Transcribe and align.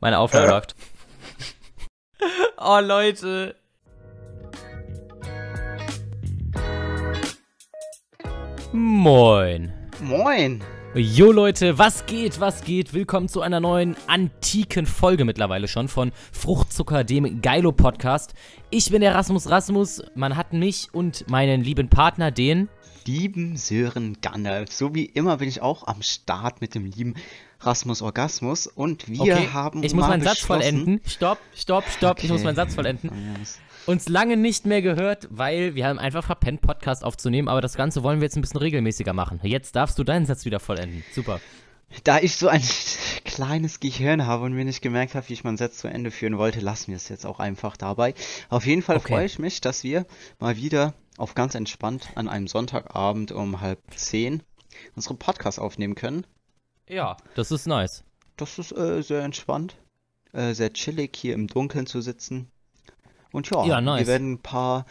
Meine 0.00 0.18
Aufnahme 0.18 0.46
läuft. 0.50 0.74
Oh, 2.56 2.78
Leute. 2.80 3.54
Moin. 8.72 9.72
Moin. 10.00 10.62
Jo 10.94 11.30
Leute, 11.30 11.78
was 11.78 12.06
geht, 12.06 12.40
was 12.40 12.64
geht? 12.64 12.94
Willkommen 12.94 13.28
zu 13.28 13.42
einer 13.42 13.60
neuen 13.60 13.94
antiken 14.06 14.86
Folge 14.86 15.24
mittlerweile 15.24 15.68
schon 15.68 15.86
von 15.86 16.12
Fruchtzucker, 16.32 17.04
dem 17.04 17.42
Geilo 17.42 17.70
Podcast. 17.70 18.34
Ich 18.70 18.90
bin 18.90 19.00
der 19.00 19.14
Rasmus 19.14 19.50
Rasmus. 19.50 20.02
Man 20.14 20.36
hat 20.36 20.52
mich 20.52 20.88
und 20.92 21.30
meinen 21.30 21.62
lieben 21.62 21.88
Partner, 21.88 22.30
den 22.30 22.68
Lieben 23.06 23.56
Sören 23.56 24.18
Gandalf. 24.20 24.72
So 24.72 24.94
wie 24.94 25.04
immer 25.06 25.38
bin 25.38 25.48
ich 25.48 25.62
auch 25.62 25.86
am 25.86 26.02
Start 26.02 26.60
mit 26.60 26.74
dem 26.74 26.84
lieben 26.86 27.14
Rasmus 27.60 28.02
Orgasmus 28.02 28.66
und 28.66 29.08
wir 29.08 29.20
Okay, 29.20 29.48
haben 29.52 29.82
ich 29.82 29.92
muss 29.92 30.02
mal 30.02 30.08
meinen 30.10 30.22
Satz 30.22 30.40
vollenden. 30.40 31.00
Stopp, 31.06 31.38
stopp, 31.54 31.84
stopp. 31.88 32.18
Ich 32.18 32.24
Okay. 32.24 32.32
muss 32.32 32.42
meinen 32.42 32.56
Satz 32.56 32.74
vollenden. 32.74 33.10
Uns 33.86 34.08
lange 34.08 34.36
nicht 34.36 34.66
mehr 34.66 34.82
gehört, 34.82 35.28
weil 35.30 35.74
wir 35.74 35.86
haben 35.86 35.98
einfach 35.98 36.24
verpennt, 36.24 36.60
Podcast 36.60 37.02
aufzunehmen, 37.04 37.48
aber 37.48 37.60
das 37.60 37.74
Ganze 37.74 38.02
wollen 38.02 38.20
wir 38.20 38.26
jetzt 38.26 38.36
ein 38.36 38.42
bisschen 38.42 38.60
regelmäßiger 38.60 39.12
machen. 39.12 39.40
Jetzt 39.42 39.74
darfst 39.76 39.98
du 39.98 40.04
deinen 40.04 40.26
Satz 40.26 40.44
wieder 40.44 40.60
vollenden. 40.60 41.02
Super. 41.14 41.40
Da 42.04 42.18
ich 42.20 42.36
so 42.36 42.48
ein 42.48 42.62
kleines 43.24 43.80
Gehirn 43.80 44.26
habe 44.26 44.44
und 44.44 44.52
mir 44.54 44.64
nicht 44.64 44.80
gemerkt 44.82 45.14
habe, 45.14 45.28
wie 45.28 45.32
ich 45.34 45.44
meinen 45.44 45.56
Satz 45.56 45.78
zu 45.78 45.88
Ende 45.88 46.10
führen 46.10 46.38
wollte, 46.38 46.60
lassen 46.60 46.88
wir 46.88 46.96
es 46.96 47.08
jetzt 47.08 47.26
auch 47.26 47.40
einfach 47.40 47.76
dabei. 47.76 48.14
Auf 48.48 48.64
jeden 48.66 48.82
Fall 48.82 48.96
Okay. 48.98 49.08
freue 49.14 49.26
ich 49.26 49.38
mich, 49.38 49.60
dass 49.60 49.82
wir 49.84 50.06
mal 50.38 50.56
wieder 50.56 50.94
auf 51.18 51.34
ganz 51.34 51.54
entspannt 51.54 52.08
an 52.14 52.28
einem 52.28 52.46
Sonntagabend 52.48 53.32
um 53.32 53.60
halb 53.60 53.80
zehn 53.94 54.42
unseren 54.94 55.18
Podcast 55.18 55.58
aufnehmen 55.58 55.94
können. 55.94 56.26
Ja, 56.88 57.16
das 57.34 57.50
ist 57.50 57.66
nice. 57.66 58.04
Das 58.36 58.58
ist 58.58 58.72
äh, 58.72 59.02
sehr 59.02 59.22
entspannt, 59.22 59.76
äh, 60.32 60.54
sehr 60.54 60.72
chillig 60.72 61.14
hier 61.16 61.34
im 61.34 61.46
Dunkeln 61.46 61.86
zu 61.86 62.00
sitzen. 62.00 62.50
Und 63.32 63.50
ja, 63.50 63.64
Ja, 63.66 63.80
nice. 63.80 64.00
wir 64.00 64.06
werden 64.06 64.32
ein 64.32 64.38
paar 64.38 64.86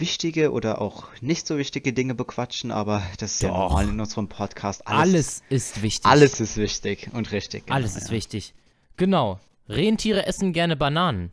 wichtige 0.00 0.52
oder 0.52 0.80
auch 0.80 1.04
nicht 1.20 1.46
so 1.46 1.58
wichtige 1.58 1.92
Dinge 1.92 2.14
bequatschen, 2.14 2.70
aber 2.70 3.02
das 3.18 3.34
ist 3.34 3.42
ja 3.42 3.48
Doch. 3.50 3.68
normal 3.70 3.88
in 3.88 4.00
unserem 4.00 4.28
Podcast. 4.28 4.86
Alles, 4.86 5.42
ist 5.48 5.82
wichtig. 5.82 6.06
alles 6.10 6.40
ist 6.40 6.56
wichtig 6.56 7.10
und 7.12 7.30
richtig. 7.32 7.66
genau, 7.66 7.76
Alles 7.76 7.96
ist 7.96 8.08
ja. 8.08 8.14
wichtig. 8.16 8.54
Genau. 8.96 9.38
Rentiere 9.68 10.26
essen 10.26 10.52
gerne 10.52 10.76
Bananen. 10.76 11.30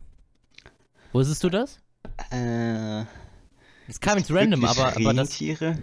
Wusstest 1.12 1.42
du 1.42 1.50
das? 1.50 1.80
Äh, 2.30 3.00
Es 3.88 4.00
kam 4.00 4.18
jetzt 4.18 4.30
random, 4.30 4.64
aber, 4.64 4.94
aber 4.94 5.14
das. 5.14 5.30
Rentiere? 5.30 5.78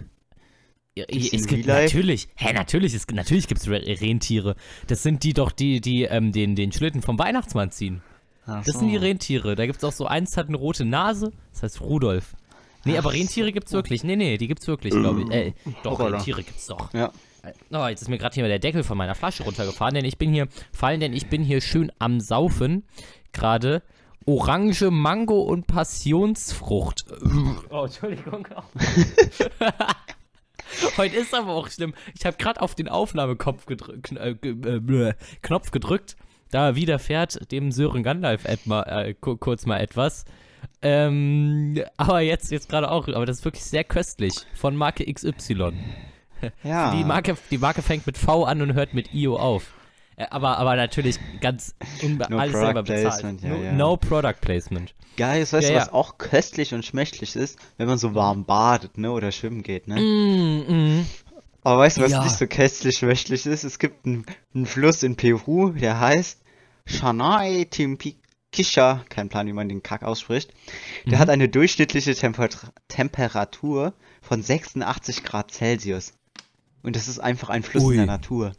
Ja, 0.96 1.04
es 1.08 1.46
gibt 1.46 1.66
natürlich. 1.66 2.28
Hä, 2.36 2.54
natürlich, 2.54 2.94
es, 2.94 3.06
natürlich 3.08 3.48
gibt 3.48 3.60
es 3.60 3.68
Rentiere. 3.68 4.56
Das 4.86 5.02
sind 5.02 5.24
die 5.24 5.34
doch, 5.34 5.52
die, 5.52 5.82
die 5.82 6.04
ähm, 6.04 6.32
den, 6.32 6.56
den 6.56 6.72
Schlitten 6.72 7.02
vom 7.02 7.18
Weihnachtsmann 7.18 7.70
ziehen. 7.70 8.00
Ach 8.46 8.64
Das 8.64 8.74
so. 8.74 8.78
sind 8.80 8.88
die 8.88 8.96
Rentiere. 8.96 9.56
Da 9.56 9.66
gibt 9.66 9.78
es 9.78 9.84
auch 9.84 9.92
so 9.92 10.06
eins, 10.06 10.36
hat 10.38 10.48
eine 10.48 10.56
rote 10.56 10.84
Nase. 10.86 11.32
Das 11.52 11.64
heißt 11.64 11.80
Rudolf. 11.82 12.34
Nee, 12.86 12.96
aber 12.98 13.12
Rentiere 13.12 13.52
gibt's 13.52 13.72
wirklich. 13.72 14.04
Nee, 14.04 14.16
nee, 14.16 14.38
die 14.38 14.48
gibt's 14.48 14.66
wirklich, 14.66 14.92
glaube 14.94 15.22
ich. 15.22 15.30
Äh, 15.30 15.52
doch, 15.82 15.92
Hoppala. 15.92 16.16
Rentiere 16.16 16.42
gibt's 16.42 16.66
doch. 16.66 16.92
Ja, 16.94 17.12
Oh, 17.72 17.86
jetzt 17.86 18.02
ist 18.02 18.08
mir 18.08 18.18
gerade 18.18 18.34
hier 18.34 18.48
der 18.48 18.58
Deckel 18.58 18.82
von 18.82 18.98
meiner 18.98 19.14
Flasche 19.14 19.44
runtergefahren, 19.44 19.94
denn 19.94 20.04
ich 20.04 20.18
bin 20.18 20.32
hier, 20.32 20.48
fallen, 20.72 20.98
denn 20.98 21.12
ich 21.12 21.28
bin 21.28 21.44
hier 21.44 21.60
schön 21.60 21.92
am 22.00 22.18
Saufen. 22.18 22.84
Gerade 23.32 23.82
Orange, 24.24 24.90
Mango 24.90 25.42
und 25.42 25.68
Passionsfrucht. 25.68 27.04
Oh, 27.70 27.84
Entschuldigung. 27.84 28.48
Heute 30.96 31.16
ist 31.16 31.34
aber 31.34 31.52
auch 31.54 31.68
schlimm. 31.70 31.94
Ich 32.18 32.26
habe 32.26 32.36
gerade 32.36 32.60
auf 32.60 32.74
den 32.74 32.88
Aufnahmekopf 32.88 33.66
gedrückt, 33.66 34.12
äh, 34.12 34.30
äh, 34.30 35.14
Knopf 35.42 35.70
gedrückt. 35.70 36.16
Da 36.50 36.74
widerfährt 36.74 37.50
dem 37.52 37.72
Sören 37.72 38.02
Gandalf 38.02 38.44
mal, 38.66 38.82
äh, 38.82 39.14
ku- 39.14 39.36
kurz 39.36 39.66
mal 39.66 39.78
etwas. 39.78 40.24
Ähm, 40.82 41.80
aber 41.96 42.20
jetzt, 42.20 42.50
jetzt 42.50 42.68
gerade 42.68 42.90
auch. 42.90 43.08
Aber 43.08 43.26
das 43.26 43.38
ist 43.38 43.44
wirklich 43.44 43.64
sehr 43.64 43.84
köstlich. 43.84 44.34
Von 44.54 44.76
Marke 44.76 45.04
XY. 45.12 45.72
ja. 46.62 46.94
Die 46.94 47.04
Marke, 47.04 47.36
die 47.50 47.58
Marke 47.58 47.82
fängt 47.82 48.06
mit 48.06 48.18
V 48.18 48.44
an 48.44 48.62
und 48.62 48.74
hört 48.74 48.94
mit 48.94 49.12
IO 49.14 49.36
auf. 49.36 49.72
Äh, 50.16 50.26
Aber, 50.30 50.58
aber 50.58 50.76
natürlich 50.76 51.18
ganz 51.40 51.74
No 52.02 52.38
alles 52.38 52.52
product 52.52 52.66
selber 52.66 52.82
bezahlt. 52.82 53.02
placement, 53.02 53.42
ja, 53.42 53.48
no, 53.50 53.62
ja. 53.62 53.72
no 53.72 53.96
Product 53.96 54.40
Placement. 54.40 54.94
Geil, 55.16 55.40
weißt 55.40 55.52
du, 55.52 55.58
Ja, 55.60 55.70
ja. 55.70 55.76
was 55.80 55.92
auch 55.92 56.18
köstlich 56.18 56.74
und 56.74 56.84
schmächtlich 56.84 57.36
ist, 57.36 57.58
wenn 57.78 57.86
man 57.86 57.98
so 57.98 58.14
warm 58.14 58.44
badet, 58.44 58.98
ne, 58.98 59.10
oder 59.10 59.32
schwimmen 59.32 59.62
geht, 59.62 59.88
ne? 59.88 59.96
Mm, 60.00 60.98
mm. 61.00 61.06
Aber 61.62 61.78
weißt 61.80 61.96
du, 61.96 62.02
was 62.02 62.12
Ja. 62.12 62.22
nicht 62.22 62.36
so 62.36 62.46
köstlich 62.46 62.98
schmächtlich 62.98 63.44
ist? 63.46 63.64
Es 63.64 63.78
gibt 63.78 64.06
einen, 64.06 64.24
einen 64.54 64.66
Fluss 64.66 65.02
in 65.02 65.16
Peru, 65.16 65.70
der 65.70 65.98
heißt 66.00 66.40
Shanai 66.86 67.66
Timpikisha, 68.56 69.04
kein 69.08 69.28
Plan, 69.28 69.46
wie 69.46 69.52
man 69.52 69.68
den 69.68 69.82
Kack 69.82 70.02
ausspricht. 70.02 70.52
Der 71.06 71.14
Mhm. 71.16 71.18
hat 71.20 71.30
eine 71.30 71.48
durchschnittliche 71.48 72.14
Temper 72.14 72.48
Temperatur 72.88 73.92
von 74.22 74.42
86 74.42 75.22
Grad 75.24 75.50
Celsius. 75.52 76.12
Und 76.82 76.96
das 76.96 77.08
ist 77.08 77.18
einfach 77.18 77.48
ein 77.50 77.62
Fluss 77.62 77.84
Ui. 77.84 77.92
in 77.94 77.98
der 77.98 78.06
Natur. 78.06 78.52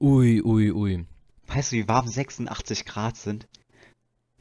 Ui, 0.00 0.40
ui, 0.42 0.70
ui. 0.70 1.06
Weißt 1.48 1.72
du, 1.72 1.76
wie 1.76 1.88
warm 1.88 2.06
86 2.06 2.84
Grad 2.84 3.16
sind? 3.16 3.48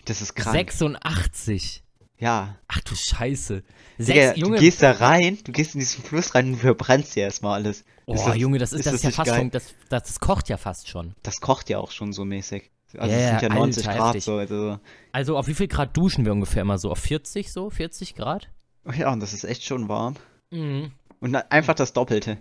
Das 0.06 0.22
ist 0.22 0.36
krank. 0.36 0.54
86. 0.56 1.84
Ja. 2.20 2.58
Ach 2.68 2.82
du 2.82 2.96
Scheiße. 2.96 3.64
Digga, 3.98 4.06
Sechs, 4.06 4.40
Junge. 4.40 4.56
du 4.58 4.62
gehst 4.62 4.82
da 4.84 4.92
rein, 4.92 5.38
du 5.44 5.52
gehst 5.52 5.76
in 5.76 5.80
diesen 5.80 6.04
Fluss 6.04 6.34
rein 6.36 6.54
und 6.54 6.58
verbrennst 6.60 7.16
dir 7.16 7.24
erstmal 7.24 7.56
alles. 7.56 7.84
oh, 8.06 8.14
Ist 8.14 8.26
das- 8.26 8.38
Junge, 8.38 8.58
das 8.58 8.74
ist, 8.74 8.86
das 8.86 8.94
ist 8.96 9.04
ja 9.04 9.12
fast 9.12 9.34
schon, 9.36 9.52
das, 9.52 9.74
das, 9.90 10.04
das 10.04 10.20
kocht 10.20 10.50
ja 10.50 10.58
fast 10.58 10.88
schon. 10.90 11.14
Das 11.24 11.42
kocht 11.42 11.70
ja 11.70 11.78
auch 11.80 11.92
schon 11.92 12.14
so 12.14 12.26
mäßig. 12.26 12.72
Also 12.98 13.14
es 13.16 13.22
sind 13.22 13.30
ja 13.30 13.34
Alter, 13.36 13.50
90 13.50 13.84
Grad 13.86 14.06
heftig. 14.08 14.24
so, 14.24 14.36
also. 14.36 14.80
Also 15.12 15.38
auf 15.38 15.48
wie 15.48 15.53
viel 15.53 15.68
Grad 15.68 15.96
duschen 15.98 16.25
wir 16.25 16.31
ungefähr 16.31 16.62
immer 16.62 16.78
so? 16.78 16.92
Auf 16.92 17.00
40 17.00 17.52
so? 17.52 17.70
40 17.70 18.16
Grad? 18.16 18.50
Ja, 18.98 19.12
und 19.12 19.20
das 19.20 19.34
ist 19.34 19.44
echt 19.44 19.64
schon 19.64 19.90
warm. 19.90 20.16
Mhm. 20.52 20.92
Und 21.20 21.36
einfach 21.36 21.74
das 21.75 21.92
Doppelte. 21.94 22.38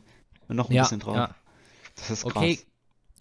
Und 0.49 0.57
noch 0.57 0.69
ein 0.71 0.75
Ja, 0.75 0.83
bisschen 0.83 1.01
drauf. 1.01 1.17
ja. 1.17 1.35
Das 1.97 2.11
ist 2.11 2.23
krass. 2.25 2.37
Okay, 2.37 2.59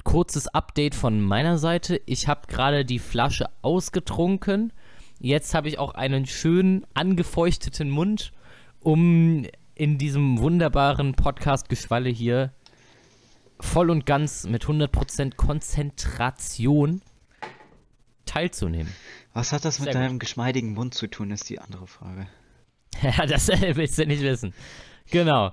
kurzes 0.04 0.48
Update 0.48 0.94
von 0.94 1.22
meiner 1.22 1.58
Seite. 1.58 2.00
Ich 2.06 2.28
habe 2.28 2.42
gerade 2.48 2.86
die 2.86 3.00
Flasche 3.00 3.50
ausgetrunken. 3.64 4.72
Jetzt 5.20 5.56
habe 5.56 5.68
ich 5.70 5.80
auch 5.80 5.96
einen 5.96 6.26
schönen 6.28 6.86
angefeuchteten 6.94 7.90
Mund, 7.90 8.32
um 8.82 9.46
in 9.74 9.98
diesem 9.98 10.40
wunderbaren 10.40 11.16
Podcast-Geschwalle 11.16 12.10
hier 12.10 12.54
voll 13.60 13.90
und 13.90 14.06
ganz 14.06 14.46
mit 14.46 14.66
100% 14.66 15.36
Konzentration 15.36 17.02
teilzunehmen. 18.36 18.94
Was 19.34 19.52
hat 19.54 19.66
das 19.66 19.80
mit 19.80 19.86
Sehr 19.86 19.94
gut. 19.94 20.02
deinem 20.02 20.20
geschmeidigen 20.20 20.74
Mund 20.74 20.94
zu 20.94 21.08
tun, 21.08 21.32
ist 21.32 21.50
die 21.50 21.60
andere 21.60 21.88
Frage. 21.88 22.28
Ja, 23.02 23.26
das 23.26 23.50
äh, 23.50 23.76
willst 23.76 23.98
du 23.98 24.06
nicht 24.06 24.22
wissen. 24.22 24.54
Genau. 25.12 25.52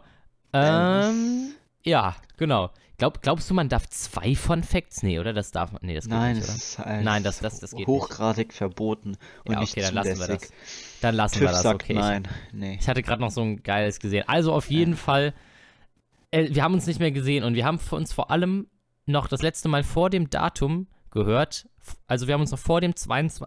Ähm, 0.53 1.55
ja, 1.83 2.15
genau. 2.37 2.71
Glaub, 2.99 3.21
glaubst 3.21 3.51
du, 3.51 3.55
man 3.55 3.69
darf 3.69 3.89
zwei 3.89 4.37
von 4.37 4.63
Facts? 4.63 5.03
Nee, 5.03 5.19
oder? 5.19 5.33
Das 5.33 5.51
darf 5.51 5.73
man. 5.73 5.81
Nee, 5.83 5.97
das 5.97 6.05
geht 6.05 6.13
Nein, 6.13 6.37
nicht, 6.37 6.47
ist 6.47 6.79
Nein, 6.79 7.25
das- 7.25 7.41
das- 7.41 7.59
das 7.59 7.71
geht 7.73 7.81
nicht. 7.81 7.89
hochgradig 7.89 8.53
verboten 8.53 9.17
und 9.45 9.55
ja, 9.55 9.59
nicht 9.61 9.73
okay, 9.73 9.81
dann 9.81 9.95
lassen 9.95 10.21
wir 10.21 10.27
das. 10.29 10.53
Dann 11.01 11.15
lassen 11.17 11.35
TÜV 11.35 11.43
wir 11.43 11.49
das, 11.51 11.67
okay. 11.67 11.95
nein. 11.95 12.29
Nee. 12.53 12.77
Ich, 12.81 12.87
hatte 12.89 13.03
gerade 13.03 13.21
noch 13.21 13.33
so 13.33 13.43
ein 13.43 13.65
geiles 13.65 13.99
gesehen. 13.99 14.23
Also 14.29 14.53
auf 14.53 14.71
jeden 14.71 14.95
Fall, 14.95 15.35
äh, 16.31 16.55
wir 16.55 16.63
haben 16.63 16.75
uns 16.75 16.87
nicht 16.87 17.01
mehr 17.01 17.11
gesehen 17.11 17.43
und 17.43 17.55
wir 17.55 17.65
haben 17.65 17.81
uns 17.91 18.13
vor 18.13 18.31
allem 18.31 18.69
noch 19.07 19.27
das 19.27 19.43
letzte 19.43 19.69
Mal 19.69 19.83
vor 19.83 20.11
dem 20.11 20.31
Datum 20.31 20.87
gehört. 21.11 21.67
Also 22.07 22.27
wir 22.27 22.35
haben 22.35 22.41
uns 22.43 22.51
noch 22.51 22.59
vor 22.59 22.81
dem 22.81 22.95
22. 22.97 23.47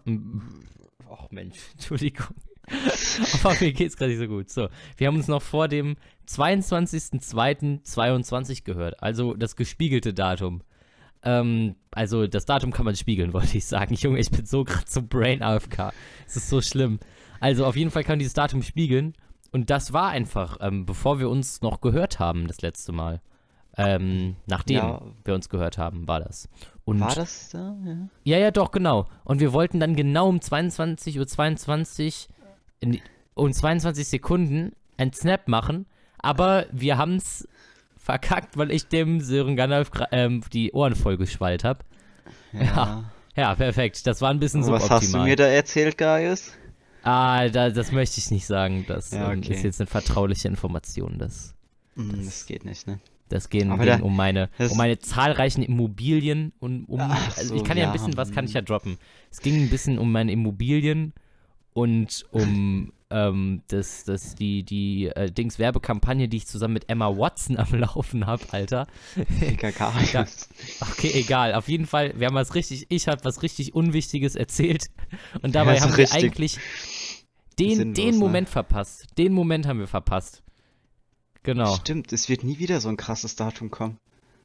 Och 1.08 1.30
Mensch, 1.30 1.58
Entschuldigung. 1.72 2.26
Aber 3.44 3.54
mir 3.60 3.72
geht's 3.72 3.96
gerade 3.96 4.10
nicht 4.10 4.18
so 4.20 4.26
gut. 4.26 4.50
So, 4.50 4.68
wir 4.96 5.06
haben 5.06 5.16
uns 5.16 5.28
noch 5.28 5.42
vor 5.42 5.68
dem 5.68 5.96
22.02.22 6.28 8.64
gehört. 8.64 9.02
Also 9.02 9.34
das 9.34 9.56
gespiegelte 9.56 10.14
Datum. 10.14 10.62
Ähm, 11.22 11.76
also 11.92 12.26
das 12.26 12.44
Datum 12.44 12.72
kann 12.72 12.84
man 12.84 12.96
spiegeln, 12.96 13.32
wollte 13.32 13.56
ich 13.58 13.66
sagen. 13.66 13.94
Junge, 13.94 14.18
ich 14.18 14.30
bin 14.30 14.46
so 14.46 14.64
gerade 14.64 14.84
so 14.86 15.02
Brain 15.02 15.42
AFK. 15.42 15.92
Es 16.26 16.36
ist 16.36 16.48
so 16.48 16.60
schlimm. 16.60 16.98
Also 17.40 17.66
auf 17.66 17.76
jeden 17.76 17.90
Fall 17.90 18.02
kann 18.02 18.12
man 18.12 18.18
dieses 18.20 18.34
Datum 18.34 18.62
spiegeln. 18.62 19.14
Und 19.52 19.70
das 19.70 19.92
war 19.92 20.08
einfach, 20.08 20.58
ähm, 20.60 20.86
bevor 20.86 21.18
wir 21.20 21.30
uns 21.30 21.62
noch 21.62 21.80
gehört 21.80 22.18
haben, 22.18 22.48
das 22.48 22.62
letzte 22.62 22.92
Mal. 22.92 23.20
Ähm, 23.78 24.36
nachdem 24.46 24.76
Ja. 24.76 25.02
wir 25.24 25.34
uns 25.34 25.48
gehört 25.48 25.78
haben, 25.78 26.08
war 26.08 26.20
das. 26.20 26.48
Und 26.86 27.00
War 27.00 27.14
das 27.14 27.50
da? 27.50 27.76
Ja. 27.84 27.96
ja, 28.24 28.38
ja, 28.38 28.50
doch, 28.50 28.70
genau. 28.70 29.06
Und 29.24 29.40
wir 29.40 29.52
wollten 29.52 29.78
dann 29.80 29.94
genau 29.96 30.28
um 30.28 30.38
22.22 30.38 31.18
Uhr 31.18 31.26
22 31.26 32.28
in, 32.80 33.00
um 33.34 33.52
22 33.52 34.06
Sekunden 34.08 34.72
ein 34.96 35.12
Snap 35.12 35.48
machen, 35.48 35.84
aber 36.18 36.64
wir 36.72 36.96
haben 36.96 37.16
es 37.16 37.46
verkackt, 37.98 38.56
weil 38.56 38.70
ich 38.70 38.86
dem 38.88 39.20
Sören 39.20 39.56
Gandalf 39.56 39.90
ähm, 40.12 40.42
die 40.52 40.72
Ohren 40.72 40.94
vollgeschwallt 40.94 41.62
habe. 41.64 41.80
Ja. 42.52 43.04
Ja, 43.38 43.54
perfekt. 43.54 44.06
Das 44.06 44.22
war 44.22 44.30
ein 44.30 44.38
bisschen 44.40 44.60
Was 44.62 44.66
suboptimal. 44.68 45.00
hast 45.02 45.12
du 45.12 45.18
mir 45.18 45.36
da 45.36 45.44
erzählt, 45.44 45.98
Gaius? 45.98 46.52
Ah, 47.02 47.46
da, 47.50 47.68
das 47.68 47.92
möchte 47.92 48.18
ich 48.18 48.30
nicht 48.30 48.46
sagen. 48.46 48.86
Das 48.88 49.10
Ja, 49.10 49.30
ähm, 49.30 49.40
okay. 49.40 49.52
ist 49.52 49.62
jetzt 49.62 49.78
eine 49.78 49.86
vertrauliche 49.88 50.48
Information. 50.48 51.18
Das, 51.18 51.52
Hm, 51.96 52.24
das 52.24 52.46
geht 52.46 52.64
nicht, 52.64 52.86
ne? 52.86 52.98
Das 53.28 53.50
ging, 53.50 53.76
ging 53.78 54.00
um 54.02 54.14
meine, 54.14 54.50
um 54.58 54.76
meine 54.76 54.98
zahlreichen 54.98 55.62
Immobilien 55.62 56.52
und 56.60 56.84
um. 56.84 57.00
Also 57.00 57.48
so, 57.48 57.54
ich 57.56 57.64
kann 57.64 57.76
ja 57.76 57.84
ein 57.84 57.88
ja, 57.88 57.92
bisschen, 57.92 58.16
was 58.16 58.30
kann 58.30 58.44
ich 58.44 58.52
ja 58.52 58.62
droppen. 58.62 58.98
Es 59.30 59.40
ging 59.40 59.64
ein 59.64 59.70
bisschen 59.70 59.98
um 59.98 60.12
meine 60.12 60.30
Immobilien 60.30 61.12
und 61.72 62.24
um 62.30 62.92
ähm, 63.10 63.62
das, 63.68 64.04
das, 64.04 64.34
die, 64.34 64.62
die 64.62 65.06
äh, 65.06 65.30
Dings 65.30 65.58
Werbekampagne, 65.58 66.28
die 66.28 66.38
ich 66.38 66.46
zusammen 66.46 66.74
mit 66.74 66.88
Emma 66.88 67.16
Watson 67.16 67.56
am 67.58 67.72
Laufen 67.78 68.26
habe, 68.26 68.44
Alter. 68.50 68.86
Gar 69.58 69.94
Ja. 70.12 70.26
Okay, 70.80 71.10
egal. 71.14 71.54
Auf 71.54 71.68
jeden 71.68 71.86
Fall, 71.86 72.14
wir 72.16 72.26
haben 72.26 72.34
was 72.34 72.54
richtig, 72.54 72.86
ich 72.88 73.08
habe 73.08 73.24
was 73.24 73.42
richtig 73.42 73.74
Unwichtiges 73.74 74.36
erzählt. 74.36 74.86
Und 75.42 75.54
dabei 75.54 75.80
haben 75.80 75.96
wir 75.96 76.12
eigentlich 76.12 76.58
den, 77.58 77.94
den 77.94 78.14
ne? 78.14 78.20
Moment 78.20 78.48
verpasst. 78.48 79.06
Den 79.18 79.32
Moment 79.32 79.66
haben 79.66 79.78
wir 79.78 79.86
verpasst. 79.86 80.42
Genau. 81.46 81.74
Stimmt, 81.76 82.12
es 82.12 82.28
wird 82.28 82.44
nie 82.44 82.58
wieder 82.58 82.80
so 82.80 82.88
ein 82.90 82.96
krasses 82.98 83.36
Datum 83.36 83.70
kommen. 83.70 83.96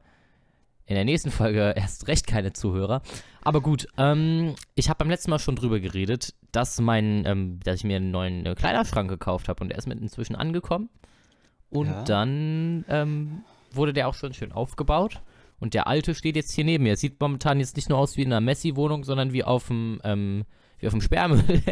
in 0.86 0.96
der 0.96 1.04
nächsten 1.04 1.30
Folge 1.30 1.72
erst 1.76 2.08
recht 2.08 2.26
keine 2.26 2.52
Zuhörer. 2.52 3.02
Aber 3.42 3.60
gut, 3.60 3.86
ähm, 3.98 4.54
ich 4.74 4.88
habe 4.88 4.98
beim 4.98 5.10
letzten 5.10 5.30
Mal 5.30 5.38
schon 5.38 5.56
drüber 5.56 5.80
geredet, 5.80 6.34
dass 6.50 6.80
mein, 6.80 7.24
ähm, 7.26 7.60
dass 7.64 7.76
ich 7.76 7.84
mir 7.84 7.96
einen 7.96 8.10
neuen 8.10 8.46
äh, 8.46 8.54
Kleiderschrank 8.54 9.08
gekauft 9.08 9.48
habe 9.48 9.62
und 9.62 9.68
der 9.70 9.78
ist 9.78 9.86
mit 9.86 10.00
inzwischen 10.00 10.36
angekommen. 10.36 10.90
Und 11.70 11.86
Ja. 11.88 12.02
dann 12.04 12.84
ähm, 12.88 13.44
wurde 13.72 13.92
der 13.92 14.08
auch 14.08 14.14
schon 14.14 14.34
schön 14.34 14.52
aufgebaut. 14.52 15.20
Und 15.62 15.74
der 15.74 15.86
alte 15.86 16.16
steht 16.16 16.34
jetzt 16.34 16.50
hier 16.52 16.64
neben 16.64 16.82
mir. 16.82 16.94
Es 16.94 17.00
sieht 17.00 17.20
momentan 17.20 17.60
jetzt 17.60 17.76
nicht 17.76 17.88
nur 17.88 17.96
aus 17.98 18.16
wie 18.16 18.22
in 18.22 18.32
einer 18.32 18.40
Messi-Wohnung, 18.40 19.04
sondern 19.04 19.32
wie 19.32 19.44
auf 19.44 19.68
dem, 19.68 20.00
ähm, 20.02 20.42
wie 20.80 20.88
auf 20.88 20.92
dem 20.92 21.00
Sperrmüll. 21.00 21.44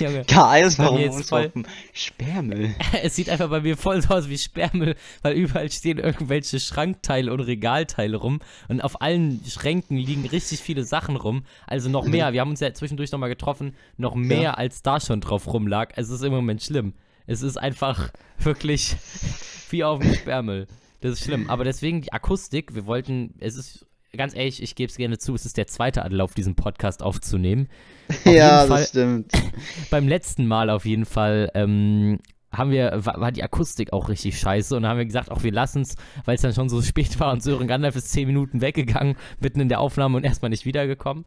Junge. 0.00 0.24
Geil, 0.26 0.72
warum 0.78 0.96
mir 0.98 1.04
jetzt 1.04 1.28
voll- 1.28 1.46
auf 1.46 1.52
dem 1.52 1.64
Sperrmüll? 1.92 2.74
Es 3.04 3.14
sieht 3.14 3.30
einfach 3.30 3.48
bei 3.48 3.60
mir 3.60 3.76
voll 3.76 4.02
so 4.02 4.12
aus 4.12 4.28
wie 4.28 4.36
Sperrmüll, 4.36 4.96
weil 5.22 5.34
überall 5.34 5.70
stehen 5.70 5.98
irgendwelche 5.98 6.58
Schrankteile 6.58 7.32
und 7.32 7.38
Regalteile 7.38 8.16
rum 8.16 8.40
und 8.66 8.80
auf 8.82 9.00
allen 9.00 9.40
Schränken 9.46 9.96
liegen 9.96 10.26
richtig 10.26 10.58
viele 10.58 10.82
Sachen 10.82 11.14
rum. 11.14 11.44
Also 11.68 11.88
noch 11.88 12.04
mehr. 12.04 12.32
Wir 12.32 12.40
haben 12.40 12.50
uns 12.50 12.58
ja 12.58 12.74
zwischendurch 12.74 13.12
nochmal 13.12 13.28
getroffen, 13.28 13.76
noch 13.96 14.16
mehr 14.16 14.58
als 14.58 14.82
da 14.82 14.98
schon 14.98 15.20
drauf 15.20 15.46
rumlag. 15.46 15.90
Es 15.94 16.10
ist 16.10 16.22
im 16.24 16.32
Moment 16.32 16.64
schlimm. 16.64 16.94
Es 17.28 17.42
ist 17.42 17.58
einfach 17.58 18.10
wirklich 18.38 18.96
wie 19.70 19.84
auf 19.84 20.00
dem 20.00 20.12
Sperrmüll. 20.14 20.66
Das 21.02 21.12
ist 21.12 21.24
schlimm. 21.24 21.50
Aber 21.50 21.64
deswegen 21.64 22.00
die 22.00 22.12
Akustik, 22.12 22.74
wir 22.74 22.86
wollten, 22.86 23.34
es 23.40 23.56
ist 23.56 23.86
ganz 24.16 24.34
ehrlich, 24.34 24.62
ich 24.62 24.74
gebe 24.74 24.90
es 24.90 24.96
gerne 24.96 25.18
zu, 25.18 25.34
es 25.34 25.44
ist 25.44 25.56
der 25.56 25.66
zweite 25.66 26.02
Anlauf, 26.02 26.34
diesen 26.34 26.54
Podcast 26.54 27.02
aufzunehmen. 27.02 27.68
ja, 28.24 28.30
jeden 28.32 28.68
Fall- 28.68 28.68
das 28.68 28.88
stimmt. 28.88 29.32
beim 29.90 30.08
letzten 30.08 30.46
Mal 30.46 30.70
auf 30.70 30.84
jeden 30.84 31.04
Fall 31.04 31.50
ähm, 31.54 32.20
haben 32.52 32.70
wir, 32.70 32.92
war, 33.04 33.20
war 33.20 33.32
die 33.32 33.42
Akustik 33.42 33.92
auch 33.92 34.08
richtig 34.08 34.38
scheiße 34.38 34.76
und 34.76 34.82
dann 34.82 34.90
haben 34.90 34.98
wir 34.98 35.06
gesagt, 35.06 35.30
auch 35.30 35.42
wir 35.42 35.52
lassen 35.52 35.82
es, 35.82 35.96
weil 36.24 36.36
es 36.36 36.42
dann 36.42 36.52
schon 36.52 36.68
so 36.68 36.82
spät 36.82 37.18
war 37.18 37.32
und 37.32 37.42
Sören 37.42 37.66
Gandalf 37.66 37.96
ist 37.96 38.10
zehn 38.10 38.26
Minuten 38.26 38.60
weggegangen, 38.60 39.16
mitten 39.40 39.60
in 39.60 39.68
der 39.68 39.80
Aufnahme 39.80 40.16
und 40.18 40.24
erstmal 40.24 40.50
nicht 40.50 40.66
wiedergekommen. 40.66 41.24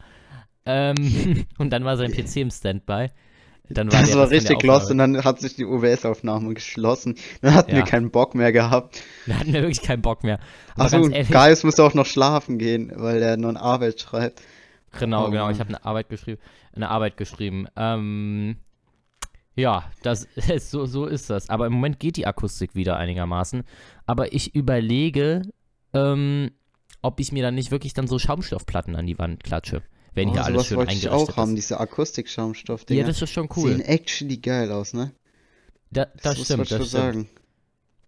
Ähm, 0.68 1.45
und 1.57 1.72
dann 1.72 1.83
war 1.83 1.98
sein 1.98 2.12
PC 2.12 2.38
im 2.38 2.50
Standby. 2.51 3.10
Dann 3.69 3.91
war 3.91 4.00
Das 4.01 4.09
der 4.09 4.19
war 4.19 4.29
richtig 4.29 4.62
lost 4.63 4.85
Aufnahme. 4.91 4.91
und 4.91 5.13
dann 5.15 5.23
hat 5.25 5.39
sich 5.39 5.56
die 5.56 5.65
OBS-Aufnahme 5.65 6.53
geschlossen. 6.53 7.15
Dann 7.41 7.53
hatten 7.53 7.71
Ja. 7.71 7.77
wir 7.77 7.83
keinen 7.83 8.12
Bock 8.12 8.35
mehr 8.35 8.51
gehabt. 8.51 9.01
Da 9.25 9.35
hatten 9.39 9.53
wir 9.53 9.62
wirklich 9.62 9.81
keinen 9.81 10.01
Bock 10.01 10.23
mehr. 10.23 10.39
Achso, 10.75 11.01
Gaius 11.29 11.63
musste 11.63 11.83
auch 11.83 11.94
noch 11.94 12.06
schlafen 12.06 12.57
gehen, 12.59 12.91
weil 12.95 13.21
er 13.21 13.38
noch 13.38 13.50
eine 13.50 13.62
Arbeit 13.62 14.00
schreibt. 14.00 14.41
Genau, 15.00 15.27
Oh 15.27 15.29
genau. 15.31 15.50
Ich 15.50 15.59
habe 15.59 15.69
eine 15.69 15.83
Arbeit 15.83 16.09
geschrieben. 16.09 16.39
Eine 16.73 16.89
Arbeit 16.89 17.17
geschrieben. 17.17 17.67
Ähm, 17.75 18.57
ja, 19.56 19.85
das 20.03 20.27
so, 20.59 20.85
so 20.85 21.06
ist 21.06 21.29
das. 21.29 21.50
Aber 21.50 21.65
im 21.65 21.73
Moment 21.73 22.00
geht 22.00 22.17
die 22.17 22.27
Akustik 22.27 22.75
wieder 22.75 22.97
einigermaßen. 22.97 23.63
Aber 24.06 24.33
ich 24.33 24.53
überlege, 24.56 25.41
ähm, 25.94 26.51
ob 27.01 27.19
ich 27.19 27.31
mir 27.31 27.44
dann 27.44 27.56
nicht 27.56 27.71
wirklich 27.71 27.94
dann 27.94 28.07
so 28.07 28.19
Schaumstoffplatten 28.19 28.95
an 28.95 29.06
die 29.06 29.17
Wand 29.17 29.44
klatsche, 29.44 29.81
wenn 30.15 30.29
hier 30.29 30.41
oh, 30.41 30.45
alles 30.45 30.67
schön 30.67 30.77
wollte 30.77 30.94
ich 30.94 31.09
auch 31.09 31.35
haben, 31.38 31.51
ist. 31.51 31.57
diese 31.57 31.79
Akustik-Schaumstoff, 31.79 32.85
Ja, 32.89 33.06
das 33.06 33.21
ist 33.21 33.31
schon 33.31 33.50
cool. 33.56 33.71
Sehen 33.71 33.81
actually 33.81 34.38
geil 34.38 34.71
aus, 34.71 34.94
ne? 34.94 35.12
Da, 35.91 36.07
das 36.23 36.38
muss 36.38 36.45
stimmt, 36.45 36.59
man 36.59 36.67
schon 36.67 36.79
das 36.79 36.88
stimmt. 36.88 37.27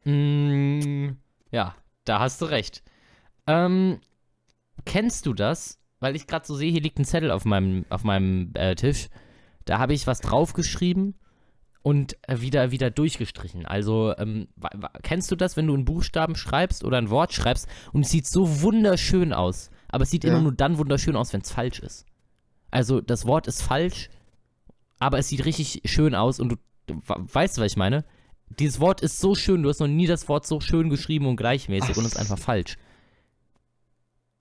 sagen. 0.06 1.10
Mm, 1.10 1.18
ja, 1.52 1.76
da 2.06 2.20
hast 2.20 2.42
du 2.42 2.46
recht. 2.46 2.82
Ähm, 3.46 4.00
kennst 4.86 5.26
du 5.26 5.34
das? 5.34 5.80
Weil 6.00 6.16
ich 6.16 6.28
gerade 6.28 6.46
so 6.46 6.56
sehe, 6.56 6.72
hier 6.72 6.82
liegt 6.82 7.00
ein 7.00 7.06
Zettel 7.06 7.32
auf 7.32 7.44
meinem, 7.44 7.86
auf 7.90 8.04
meinem 8.04 8.52
äh, 8.54 8.76
Tisch. 8.76 9.10
Da 9.66 9.80
habe 9.80 9.94
ich 9.94 10.08
was 10.08 10.22
draufgeschrieben 10.22 11.16
und 11.82 12.18
äh, 12.28 12.40
wieder, 12.42 12.72
wieder 12.72 12.90
durchgestrichen. 12.90 13.66
Also, 13.66 14.14
ähm, 14.18 14.48
kennst 15.04 15.32
du 15.32 15.36
das, 15.36 15.58
wenn 15.58 15.68
du 15.68 15.74
einen 15.74 15.86
Buchstaben 15.86 16.36
schreibst 16.36 16.84
oder 16.84 16.98
ein 16.98 17.10
Wort 17.10 17.34
schreibst 17.34 17.68
und 17.92 18.02
es 18.02 18.12
sieht 18.12 18.28
so 18.28 18.62
wunderschön 18.62 19.34
aus, 19.34 19.72
aber 19.90 20.04
es 20.04 20.12
sieht 20.12 20.24
Ja. 20.24 20.32
immer 20.32 20.42
nur 20.42 20.52
dann 20.54 20.78
wunderschön 20.78 21.16
aus, 21.16 21.34
wenn 21.34 21.42
es 21.42 21.52
falsch 21.52 21.80
ist. 21.80 22.06
Also, 22.72 23.02
das 23.02 23.26
Wort 23.26 23.48
ist 23.48 23.62
falsch, 23.64 24.10
aber 25.00 25.20
es 25.20 25.30
sieht 25.30 25.46
richtig 25.46 25.82
schön 25.86 26.16
aus 26.16 26.40
und 26.40 26.50
du, 26.50 26.56
weißt 27.06 27.58
du, 27.58 27.62
was 27.62 27.72
ich 27.72 27.78
meine? 27.78 28.04
Dieses 28.60 28.80
Wort 28.80 29.02
ist 29.02 29.20
so 29.20 29.36
schön, 29.36 29.62
du 29.64 29.70
hast 29.70 29.80
noch 29.80 29.88
nie 29.88 30.08
das 30.08 30.28
Wort 30.30 30.48
so 30.48 30.60
schön 30.62 30.90
geschrieben 30.90 31.28
und 31.28 31.36
gleichmäßig 31.36 31.92
Ach 31.92 31.98
und 31.98 32.06
es 32.06 32.14
ist 32.14 32.18
einfach 32.20 32.40
falsch. 32.40 32.78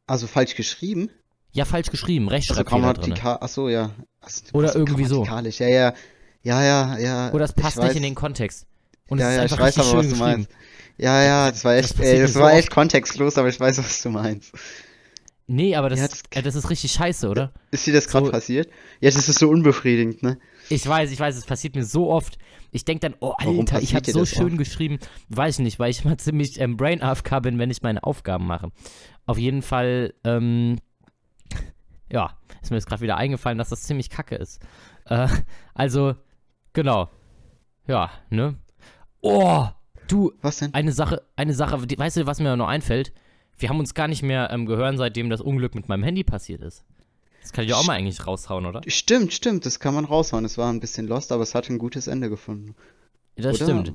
Also 0.07 0.27
falsch 0.27 0.55
geschrieben? 0.55 1.11
Ja, 1.53 1.65
falsch 1.65 1.91
geschrieben, 1.91 2.27
Also 2.27 2.35
Rechtschreibfehler 2.37 2.93
drin. 2.95 3.15
grammatikal, 3.15 3.39
achso, 3.41 3.69
ja. 3.69 3.91
Also, 4.21 4.43
Oder 4.53 4.69
also 4.69 4.79
irgendwie 4.79 5.05
so. 5.07 5.25
Ja, 5.25 5.41
ja. 5.69 5.95
Ja, 6.43 6.63
ja, 6.63 6.99
ja. 6.99 7.33
Oder 7.33 7.45
es 7.45 7.51
ich 7.51 7.57
passt 7.57 7.77
weiß, 7.79 7.89
nicht 7.89 7.97
in 7.97 8.03
den 8.05 8.15
Kontext. 8.15 8.67
Und 9.09 9.19
ja, 9.19 9.27
es 9.27 9.33
ist 9.33 9.37
ja, 9.39 9.45
ich 9.47 9.53
einfach 9.53 9.65
weiß 9.65 9.77
richtig 9.79 9.93
aber, 9.93 9.99
was 9.99 10.09
du 10.11 10.17
meinst. 10.17 10.51
Ja, 10.99 11.23
ja, 11.23 11.51
das 11.51 11.65
war 11.65 11.75
Das 11.75 11.87
echt, 11.87 11.97
passiert 11.97 12.15
ey, 12.17 12.23
das 12.23 12.35
war 12.37 12.53
echt 12.53 12.71
kontextlos, 12.71 13.37
aber 13.39 13.49
ich 13.49 13.59
weiß, 13.59 13.79
was 13.79 14.03
du 14.03 14.11
meinst. 14.11 14.53
Nee, 15.49 15.77
aber 15.77 15.89
das, 15.89 16.01
Ja, 16.01 16.07
ist, 16.07 16.25
äh, 16.37 16.43
das 16.43 16.57
ist 16.57 16.71
richtig 16.71 16.91
scheiße, 16.93 17.29
oder? 17.29 17.53
Ist 17.71 17.87
dir 17.87 17.93
das 17.93 18.09
gerade 18.09 18.27
So- 18.27 18.33
passiert? 18.33 18.69
Ja, 19.01 19.11
das 19.11 19.29
ist 19.29 19.39
so 19.39 19.49
unbefriedigend, 19.49 20.23
ne? 20.23 20.39
Ich 20.71 20.85
weiß, 20.87 21.13
ich 21.13 21.21
weiß, 21.21 21.37
es 21.37 21.45
passiert 21.47 21.77
mir 21.77 21.85
so 21.85 22.11
oft. 22.11 22.39
Ich 22.73 22.85
denke 22.85 23.09
dann, 23.09 23.15
oh 23.21 23.33
Alter, 23.39 23.81
ich 23.81 23.95
habe 23.95 24.11
so 24.11 24.25
schön 24.27 24.47
oft? 24.49 24.59
geschrieben. 24.59 24.99
Weiß 25.29 25.61
ich 25.61 25.65
nicht, 25.65 25.79
weil 25.79 25.91
ich 25.91 26.05
mal 26.05 26.17
ziemlich 26.19 26.61
ähm, 26.61 26.77
Brain 26.77 27.01
AFK 27.01 27.41
bin, 27.41 27.59
wenn 27.61 27.71
ich 27.71 27.83
meine 27.83 28.03
Aufgaben 28.03 28.47
mache. 28.47 28.73
Auf 29.25 29.39
jeden 29.39 29.63
Fall, 29.63 30.15
ähm, 30.25 30.79
ja, 32.11 32.37
ist 32.61 32.71
mir 32.71 32.77
jetzt 32.79 32.87
gerade 32.89 33.03
wieder 33.03 33.17
eingefallen, 33.17 33.59
dass 33.59 33.69
das 33.69 33.83
ziemlich 33.83 34.11
kacke 34.11 34.35
ist. 34.35 34.61
Äh, 35.05 35.29
also, 35.75 36.15
genau. 36.73 37.09
Ja, 37.87 38.11
ne? 38.31 38.57
Oh, 39.21 39.67
du, 40.09 40.33
Was 40.43 40.59
denn? 40.59 40.75
eine 40.75 40.91
Sache, 40.91 41.23
eine 41.37 41.55
Sache, 41.55 41.81
weißt 41.97 42.17
du, 42.17 42.27
was 42.27 42.41
mir 42.41 42.57
noch 42.57 42.67
einfällt? 42.69 43.13
Wir 43.59 43.69
haben 43.69 43.79
uns 43.79 43.95
gar 43.95 44.09
nicht 44.09 44.23
mehr 44.23 44.51
ähm, 44.51 44.67
gehört, 44.67 44.99
seitdem 44.99 45.31
das 45.31 45.41
Unglück 45.41 45.75
mit 45.75 45.89
meinem 45.89 46.03
Handy 46.03 46.25
passiert 46.25 46.63
ist. 46.63 46.85
Das 47.43 47.53
kann 47.53 47.65
ich 47.65 47.75
auch 47.75 47.87
mal 47.87 47.95
eigentlich 47.95 48.27
raushauen, 48.27 48.67
oder? 48.67 48.83
Stimmt, 48.89 49.33
stimmt, 49.33 49.67
das 49.67 49.79
kann 49.79 49.95
man 49.95 50.05
raushauen. 50.05 50.45
Es 50.45 50.59
war 50.59 50.73
ein 50.73 50.81
bisschen 50.81 51.07
lost, 51.07 51.31
aber 51.31 51.45
es 51.45 51.55
hat 51.55 51.71
ein 51.71 51.79
gutes 51.79 52.09
Ende 52.09 52.29
gefunden. 52.29 52.75
Das 53.37 53.61
Oder? 53.61 53.65
stimmt. 53.65 53.93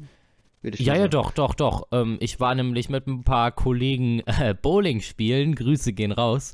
Ja, 0.64 0.96
ja, 0.96 1.08
doch, 1.08 1.32
doch, 1.32 1.56
doch. 1.56 1.88
Ähm, 1.92 2.18
ich 2.22 2.40
war 2.40 2.54
nämlich 2.54 2.88
mit 2.88 3.08
ein 3.08 3.24
paar 3.24 3.52
Kollegen 3.52 4.22
äh, 4.26 4.54
Bowling 4.60 5.02
spielen. 5.02 5.56
Grüße 5.56 5.92
gehen 5.92 6.12
raus. 6.12 6.54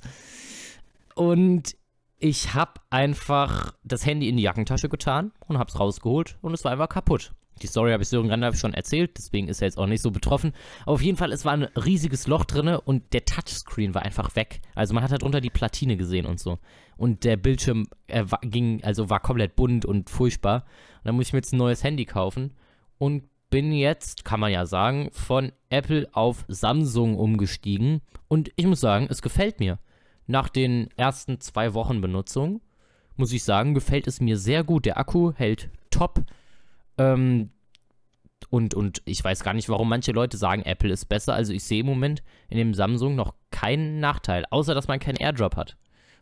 Und 1.13 1.75
ich 2.19 2.53
habe 2.53 2.73
einfach 2.89 3.73
das 3.83 4.05
Handy 4.05 4.29
in 4.29 4.37
die 4.37 4.43
Jackentasche 4.43 4.89
getan 4.89 5.31
und 5.47 5.57
habe 5.57 5.69
es 5.69 5.79
rausgeholt 5.79 6.37
und 6.41 6.53
es 6.53 6.63
war 6.63 6.71
einfach 6.71 6.89
kaputt. 6.89 7.33
Die 7.61 7.67
Story 7.67 7.91
habe 7.91 8.03
ich 8.03 8.09
Sören 8.09 8.29
Randolph 8.29 8.57
schon 8.57 8.73
erzählt, 8.73 9.17
deswegen 9.17 9.47
ist 9.47 9.61
er 9.61 9.67
jetzt 9.67 9.77
auch 9.77 9.87
nicht 9.87 10.01
so 10.01 10.11
betroffen. 10.11 10.53
Aber 10.83 10.93
auf 10.93 11.01
jeden 11.01 11.17
Fall, 11.17 11.31
es 11.31 11.45
war 11.45 11.53
ein 11.53 11.63
riesiges 11.63 12.27
Loch 12.27 12.45
drinne 12.45 12.81
und 12.81 13.13
der 13.13 13.25
Touchscreen 13.25 13.93
war 13.93 14.03
einfach 14.03 14.35
weg. 14.35 14.61
Also 14.75 14.93
man 14.93 15.03
hat 15.03 15.11
darunter 15.11 15.41
die 15.41 15.49
Platine 15.49 15.97
gesehen 15.97 16.25
und 16.25 16.39
so. 16.39 16.59
Und 16.97 17.23
der 17.23 17.37
Bildschirm 17.37 17.87
äh, 18.07 18.23
war, 18.27 18.39
ging, 18.41 18.83
also 18.83 19.09
war 19.09 19.19
komplett 19.19 19.55
bunt 19.55 19.85
und 19.85 20.09
furchtbar. 20.09 20.65
Und 20.97 21.05
dann 21.05 21.15
muss 21.15 21.27
ich 21.27 21.33
mir 21.33 21.39
jetzt 21.39 21.53
ein 21.53 21.57
neues 21.57 21.83
Handy 21.83 22.05
kaufen 22.05 22.53
und 22.97 23.23
bin 23.49 23.71
jetzt, 23.71 24.25
kann 24.25 24.39
man 24.39 24.51
ja 24.51 24.65
sagen, 24.65 25.09
von 25.11 25.51
Apple 25.69 26.07
auf 26.11 26.45
Samsung 26.47 27.17
umgestiegen. 27.17 28.01
Und 28.27 28.51
ich 28.55 28.65
muss 28.65 28.81
sagen, 28.81 29.07
es 29.09 29.21
gefällt 29.21 29.59
mir. 29.59 29.79
Nach 30.25 30.49
den 30.49 30.89
ersten 30.97 31.39
zwei 31.39 31.73
Wochen 31.73 32.01
Benutzung, 32.01 32.61
muss 33.15 33.31
ich 33.31 33.43
sagen, 33.43 33.73
gefällt 33.73 34.07
es 34.07 34.19
mir 34.19 34.37
sehr 34.37 34.63
gut. 34.63 34.85
Der 34.85 34.97
Akku 34.97 35.31
hält 35.33 35.69
top. 35.89 36.23
Ähm, 36.97 37.49
und, 38.49 38.73
und 38.73 39.01
ich 39.05 39.23
weiß 39.23 39.43
gar 39.43 39.53
nicht, 39.53 39.69
warum 39.69 39.89
manche 39.89 40.11
Leute 40.11 40.37
sagen, 40.37 40.61
Apple 40.63 40.91
ist 40.91 41.05
besser. 41.05 41.33
Also 41.33 41.53
ich 41.53 41.63
sehe 41.63 41.81
im 41.81 41.85
Moment 41.85 42.23
in 42.49 42.57
dem 42.57 42.73
Samsung 42.73 43.15
noch 43.15 43.33
keinen 43.51 43.99
Nachteil, 43.99 44.45
außer 44.49 44.73
dass 44.73 44.87
man 44.87 44.99
keinen 44.99 45.17
AirDrop 45.17 45.55
hat. 45.55 45.77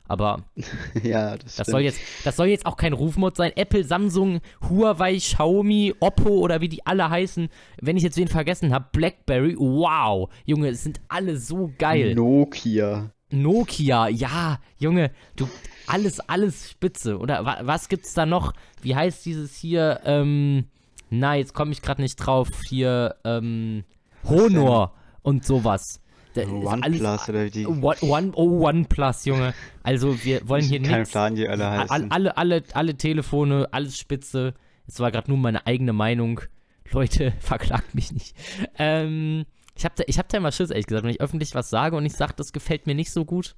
Aber 0.08 0.44
ja, 1.04 1.38
das, 1.38 1.56
das 1.56 1.68
soll 1.68 1.82
jetzt, 1.82 2.00
das 2.24 2.36
soll 2.36 2.48
jetzt 2.48 2.66
auch 2.66 2.78
kein 2.78 2.94
Rufmod 2.94 3.36
sein. 3.36 3.52
Apple, 3.56 3.84
Samsung, 3.84 4.40
Huawei, 4.70 5.18
Xiaomi, 5.18 5.96
Oppo 6.00 6.30
oder 6.30 6.62
wie 6.62 6.70
die 6.70 6.86
alle 6.86 7.10
heißen. 7.10 7.50
Wenn 7.82 7.98
ich 7.98 8.04
jetzt 8.04 8.18
wen 8.18 8.28
vergessen 8.28 8.74
habe, 8.74 8.88
BlackBerry, 8.92 9.56
wow. 9.58 10.30
Junge, 10.46 10.70
es 10.70 10.84
sind 10.84 11.02
alle 11.08 11.38
so 11.38 11.72
geil. 11.78 12.14
Nokia. 12.16 13.12
Nokia, 13.32 14.08
ja, 14.08 14.60
Junge, 14.78 15.12
du, 15.36 15.50
alles, 15.88 16.20
alles 16.22 16.72
spitze. 16.72 17.18
Oder 17.18 17.46
wa 17.46 17.60
was 17.62 17.90
gibt's 17.90 18.14
da 18.14 18.26
noch? 18.26 18.54
Wie 18.82 18.96
heißt 18.96 19.26
dieses 19.26 19.56
hier, 19.56 20.02
ähm, 20.06 20.66
na, 21.10 21.36
jetzt 21.36 21.54
komme 21.54 21.72
ich 21.72 21.82
gerade 21.82 22.02
nicht 22.02 22.16
drauf. 22.16 22.50
Hier, 22.70 23.16
ähm, 23.24 23.84
Honor 24.24 24.94
und 25.22 25.46
sowas. 25.46 26.02
OnePlus 26.38 27.30
oder 27.30 27.46
wie 27.46 27.50
die. 27.50 27.68
One, 27.68 27.96
one, 28.02 28.32
oh, 28.36 28.68
OnePlus, 28.68 29.26
Junge. 29.26 29.54
Also 29.84 30.24
wir 30.24 30.48
wollen 30.50 30.64
hier 30.64 30.82
Kein 30.82 31.00
nichts. 31.00 31.12
Plan, 31.12 31.36
die 31.36 31.48
alle 31.48 31.70
heißen. 31.70 31.90
Alle, 31.92 32.12
alle, 32.12 32.38
alle, 32.38 32.64
alle 32.74 32.98
Telefone, 32.98 33.70
alles 33.72 33.98
spitze. 33.98 34.54
Es 34.88 35.00
war 35.00 35.12
gerade 35.12 35.30
nur 35.30 35.38
meine 35.38 35.66
eigene 35.66 35.94
Meinung. 35.94 36.42
Leute, 36.92 37.34
verklagt 37.40 37.96
mich 37.96 38.12
nicht. 38.12 38.36
Ähm, 38.78 39.46
ich 39.78 39.86
habe 39.86 39.96
da, 39.98 40.04
ich 40.08 40.20
hab 40.20 40.30
da 40.30 40.38
immer 40.38 40.52
Schiss, 40.52 40.70
ehrlich 40.70 40.88
gesagt, 40.88 41.04
wenn 41.04 41.12
ich 41.12 41.22
öffentlich 41.22 41.56
was 41.56 41.70
sage 41.70 41.96
und 41.96 42.06
ich 42.06 42.14
sage, 42.14 42.34
das 42.36 42.54
gefällt 42.54 42.88
mir 42.88 42.96
nicht 42.96 43.12
so 43.12 43.26
gut, 43.26 43.56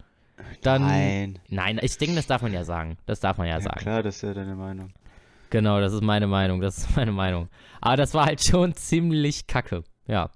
dann. 0.61 0.83
Nein. 0.83 1.39
Nein, 1.49 1.79
ich 1.81 1.97
denke, 1.97 2.15
das 2.15 2.27
darf 2.27 2.41
man 2.41 2.53
ja 2.53 2.63
sagen. 2.63 2.97
Das 3.05 3.19
darf 3.19 3.37
man 3.37 3.47
ja, 3.47 3.55
Ja, 3.55 3.61
sagen. 3.61 3.79
klar, 3.79 4.03
das 4.03 4.17
ist 4.17 4.21
ja 4.23 4.33
deine 4.33 4.55
Meinung. 4.55 4.91
Genau, 5.49 5.79
das 5.79 5.93
ist 5.93 6.03
meine 6.03 6.27
Meinung. 6.27 6.61
Das 6.61 6.77
ist 6.77 6.95
meine 6.95 7.11
Meinung. 7.11 7.47
Aber 7.81 7.95
das 7.97 8.13
war 8.13 8.25
halt 8.25 8.43
schon 8.43 8.73
ziemlich 8.75 9.47
kacke. 9.47 9.83
Ja. 10.07 10.29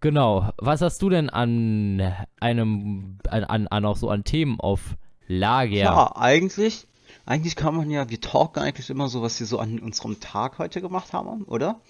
Genau. 0.00 0.50
Was 0.58 0.80
hast 0.80 1.02
du 1.02 1.08
denn 1.10 1.28
an 1.30 2.02
einem, 2.40 3.18
an, 3.28 3.44
an, 3.44 3.66
an 3.68 3.84
auch 3.84 3.96
so 3.96 4.10
an 4.10 4.24
Themen 4.24 4.60
auf 4.60 4.96
Lager? 5.26 5.74
Ja, 5.74 6.16
eigentlich, 6.16 6.86
eigentlich 7.26 7.56
kann 7.56 7.74
man 7.76 7.90
ja, 7.90 8.08
wir 8.08 8.20
talken 8.20 8.62
eigentlich 8.62 8.90
immer 8.90 9.08
so, 9.08 9.22
was 9.22 9.38
wir 9.40 9.46
so 9.46 9.58
an 9.58 9.78
unserem 9.80 10.20
Tag 10.20 10.58
heute 10.58 10.80
gemacht 10.80 11.12
haben, 11.12 11.42
oder? 11.44 11.80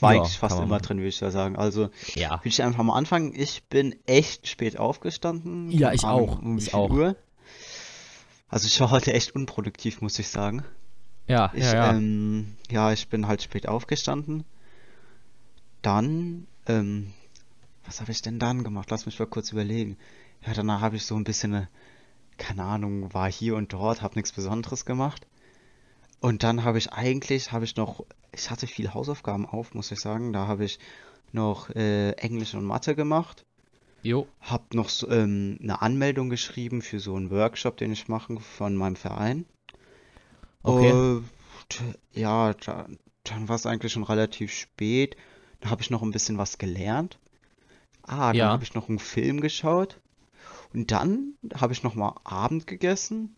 War 0.00 0.14
Ja, 0.14 0.24
fast 0.24 0.58
immer 0.60 0.80
drin, 0.80 0.98
würde 0.98 1.08
ich 1.08 1.20
ja 1.20 1.30
sagen. 1.30 1.56
Also, 1.56 1.90
Ja. 2.14 2.42
will 2.42 2.50
ich 2.50 2.62
einfach 2.62 2.82
mal 2.82 2.96
anfangen. 2.96 3.32
Ich 3.34 3.64
bin 3.64 3.94
echt 4.06 4.48
spät 4.48 4.78
aufgestanden. 4.78 5.70
Ja, 5.70 5.92
ich 5.92 6.04
auch, 6.04 6.40
Um 6.42 6.58
ich 6.58 6.74
auch. 6.74 6.90
Uhr. 6.90 7.16
Also, 8.48 8.66
ich 8.66 8.80
war 8.80 8.90
heute 8.90 9.12
echt 9.12 9.34
unproduktiv, 9.34 10.00
muss 10.00 10.18
ich 10.18 10.28
sagen. 10.28 10.64
Ja, 11.28 11.50
Ich, 11.54 11.64
ja, 11.64 11.74
ja. 11.74 11.90
ähm, 11.92 12.56
ja, 12.70 12.92
ich 12.92 13.08
bin 13.08 13.26
halt 13.26 13.42
spät 13.42 13.68
aufgestanden. 13.68 14.44
Dann, 15.82 16.46
ähm, 16.66 17.12
was 17.84 18.00
habe 18.00 18.10
ich 18.12 18.22
denn 18.22 18.38
dann 18.38 18.64
gemacht? 18.64 18.90
Lass 18.90 19.06
mich 19.06 19.18
mal 19.18 19.26
kurz 19.26 19.52
überlegen. 19.52 19.96
Ja, 20.46 20.52
danach 20.52 20.80
habe 20.80 20.96
ich 20.96 21.04
so 21.04 21.14
ein 21.16 21.24
bisschen, 21.24 21.54
eine, 21.54 21.68
keine 22.38 22.64
Ahnung, 22.64 23.12
war 23.14 23.30
hier 23.30 23.56
und 23.56 23.72
dort, 23.72 24.02
habe 24.02 24.14
nichts 24.16 24.32
Besonderes 24.32 24.84
gemacht. 24.84 25.26
Und 26.26 26.42
dann 26.42 26.64
habe 26.64 26.78
ich 26.78 26.92
eigentlich, 26.92 27.52
habe 27.52 27.64
ich 27.64 27.76
noch, 27.76 28.04
ich 28.34 28.50
hatte 28.50 28.66
viele 28.66 28.94
Hausaufgaben 28.94 29.46
auf, 29.46 29.74
muss 29.74 29.92
ich 29.92 30.00
sagen. 30.00 30.32
Da 30.32 30.48
habe 30.48 30.64
ich 30.64 30.80
noch 31.30 31.70
äh, 31.70 32.14
Englisch 32.14 32.54
und 32.54 32.64
Mathe 32.64 32.96
gemacht. 32.96 33.46
Jo. 34.02 34.26
Hab 34.40 34.74
noch 34.74 34.88
so, 34.88 35.08
ähm, 35.08 35.56
eine 35.62 35.82
Anmeldung 35.82 36.28
geschrieben 36.28 36.82
für 36.82 36.98
so 36.98 37.14
einen 37.14 37.30
Workshop, 37.30 37.76
den 37.76 37.92
ich 37.92 38.08
mache 38.08 38.40
von 38.40 38.74
meinem 38.74 38.96
Verein. 38.96 39.44
Okay. 40.64 40.90
Und 40.90 41.24
ja, 42.12 42.54
da, 42.54 42.88
dann 43.22 43.48
war 43.48 43.54
es 43.54 43.64
eigentlich 43.64 43.92
schon 43.92 44.02
relativ 44.02 44.52
spät. 44.52 45.16
Da 45.60 45.70
habe 45.70 45.82
ich 45.82 45.90
noch 45.90 46.02
ein 46.02 46.10
bisschen 46.10 46.38
was 46.38 46.58
gelernt. 46.58 47.20
Ah, 48.02 48.32
dann 48.32 48.36
Ja. 48.36 48.48
habe 48.50 48.64
ich 48.64 48.74
noch 48.74 48.88
einen 48.88 48.98
Film 48.98 49.40
geschaut. 49.40 50.00
Und 50.74 50.90
dann 50.90 51.34
habe 51.54 51.72
ich 51.72 51.84
noch 51.84 51.94
mal 51.94 52.16
Abend 52.24 52.66
gegessen. 52.66 53.35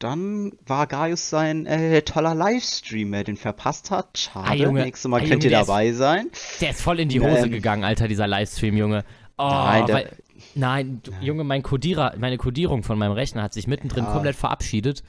Dann 0.00 0.52
war 0.66 0.86
Gaius 0.86 1.30
sein 1.30 1.66
äh, 1.66 2.02
toller 2.02 2.34
Livestream, 2.34 3.12
wer 3.12 3.22
den 3.22 3.36
verpasst 3.36 3.90
hat. 3.90 4.16
Schade. 4.18 4.48
Ah, 4.48 4.54
Junge. 4.54 4.82
Nächstes 4.82 5.08
Mal 5.08 5.18
Ah, 5.18 5.20
könnt 5.20 5.32
Junge, 5.34 5.44
ihr 5.44 5.50
der 5.50 5.60
ist- 5.60 5.68
dabei 5.68 5.92
sein. 5.92 6.26
Der 6.60 6.70
ist 6.70 6.80
voll 6.80 6.98
in 7.00 7.08
die 7.10 7.20
Hose 7.20 7.44
Ähm, 7.44 7.50
gegangen, 7.52 7.84
Alter, 7.84 8.08
dieser 8.08 8.26
Livestream, 8.26 8.76
Junge. 8.76 9.04
Oh, 9.38 9.42
Nein, 9.48 9.86
der- 9.86 9.94
weil, 9.94 10.16
nein, 10.54 11.00
du, 11.02 11.12
Junge, 11.20 11.44
mein 11.44 11.62
Kodierer, 11.62 12.14
meine 12.18 12.38
Kodierung 12.38 12.82
von 12.82 12.98
meinem 12.98 13.12
Rechner 13.12 13.42
hat 13.42 13.52
sich 13.52 13.66
mittendrin 13.66 14.04
Ja. 14.04 14.12
komplett 14.12 14.36
verabschiedet. 14.36 15.02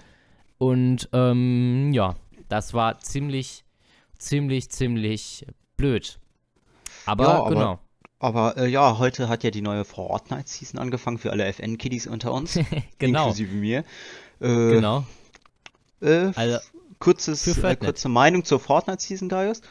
Und 0.58 1.08
ähm, 1.14 1.92
ja, 1.94 2.16
das 2.50 2.74
war 2.74 3.00
ziemlich, 3.00 3.64
ziemlich, 4.18 4.70
ziemlich 4.70 5.46
blöd. 5.78 6.20
Aber 7.06 7.24
Ja, 7.24 7.30
aber- 7.40 7.50
genau. 7.50 7.80
Aber 8.20 8.56
äh, 8.58 8.68
ja, 8.68 9.00
heute 9.00 9.30
hat 9.30 9.44
ja 9.44 9.50
die 9.50 9.62
neue 9.64 9.84
Fortnite-Season 9.84 10.80
angefangen 10.80 11.18
für 11.18 11.32
alle 11.32 11.46
FN-Kiddies 11.46 12.06
unter 12.08 12.34
uns. 12.34 12.60
Genau. 13.00 13.20
Inklusive 13.30 13.56
mir. 13.56 13.84
Äh, 14.42 14.72
Genau. 14.72 15.06
Äh, 16.02 16.32
Also, 16.36 16.58
kurzes, 17.00 17.46
äh, 17.58 17.76
kurze 17.76 18.10
Meinung 18.10 18.44
zur 18.44 18.60
Fortnite-Season, 18.60 19.30
Gaius? 19.30 19.62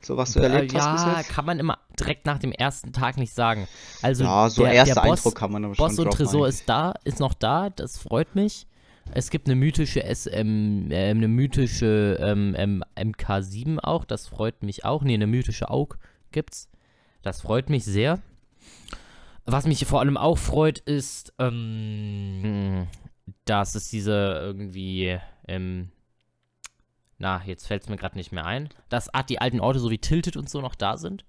So 0.00 0.16
was 0.18 0.32
du 0.34 0.40
Äh, 0.40 0.44
erlebt 0.44 0.74
hast 0.74 0.92
bis 0.92 1.02
ja, 1.02 1.22
kann 1.34 1.46
man 1.46 1.58
immer 1.58 1.78
direkt 1.98 2.26
nach 2.26 2.38
dem 2.38 2.52
ersten 2.52 2.92
Tag 2.92 3.16
nicht 3.16 3.32
sagen. 3.34 3.66
Also, 4.02 4.24
Ja, 4.24 4.50
so 4.50 4.62
der, 4.64 4.72
erster 4.74 4.96
der 4.96 5.00
Boss, 5.08 5.20
Eindruck 5.20 5.34
kann 5.34 5.50
man 5.52 5.64
aber 5.64 5.74
Boss 5.74 5.94
schon 5.96 6.04
und 6.04 6.12
droppen 6.12 6.26
Tresor 6.26 6.44
eigentlich. 6.44 6.60
ist 6.60 6.68
da, 6.68 6.94
ist 7.04 7.20
noch 7.20 7.32
da, 7.34 7.70
das 7.70 7.96
freut 7.96 8.34
mich. 8.34 8.66
Es 9.12 9.30
gibt 9.30 9.46
eine 9.48 9.54
mythische 9.54 10.02
SM, 10.04 10.90
äh, 10.90 11.10
eine 11.10 11.28
mythische 11.28 12.18
ähm, 12.20 12.54
ähm, 12.58 12.84
MK7 12.96 13.78
auch, 13.78 14.04
das 14.04 14.26
freut 14.28 14.62
mich 14.62 14.84
auch. 14.84 15.02
Nee, 15.02 15.14
eine 15.14 15.26
mythische 15.26 15.70
AUG 15.70 15.96
gibt's. 16.32 16.68
Das 17.22 17.40
freut 17.40 17.70
mich 17.70 17.84
sehr. 17.84 18.18
Was 19.46 19.66
mich 19.66 19.84
vor 19.86 20.00
allem 20.00 20.16
auch 20.16 20.38
freut, 20.38 20.78
ist, 20.80 21.32
ähm, 21.38 22.86
dass 23.44 23.74
es 23.74 23.88
diese 23.88 24.12
irgendwie, 24.40 25.18
ähm, 25.48 25.90
na, 27.18 27.42
jetzt 27.44 27.66
fällt 27.66 27.82
es 27.82 27.88
mir 27.88 27.96
gerade 27.96 28.16
nicht 28.16 28.32
mehr 28.32 28.44
ein, 28.44 28.68
dass 28.88 29.10
die 29.28 29.40
alten 29.40 29.60
Orte 29.60 29.78
so 29.78 29.90
wie 29.90 29.98
Tilted 29.98 30.36
und 30.36 30.48
so 30.48 30.60
noch 30.60 30.74
da 30.74 30.96
sind. 30.96 31.24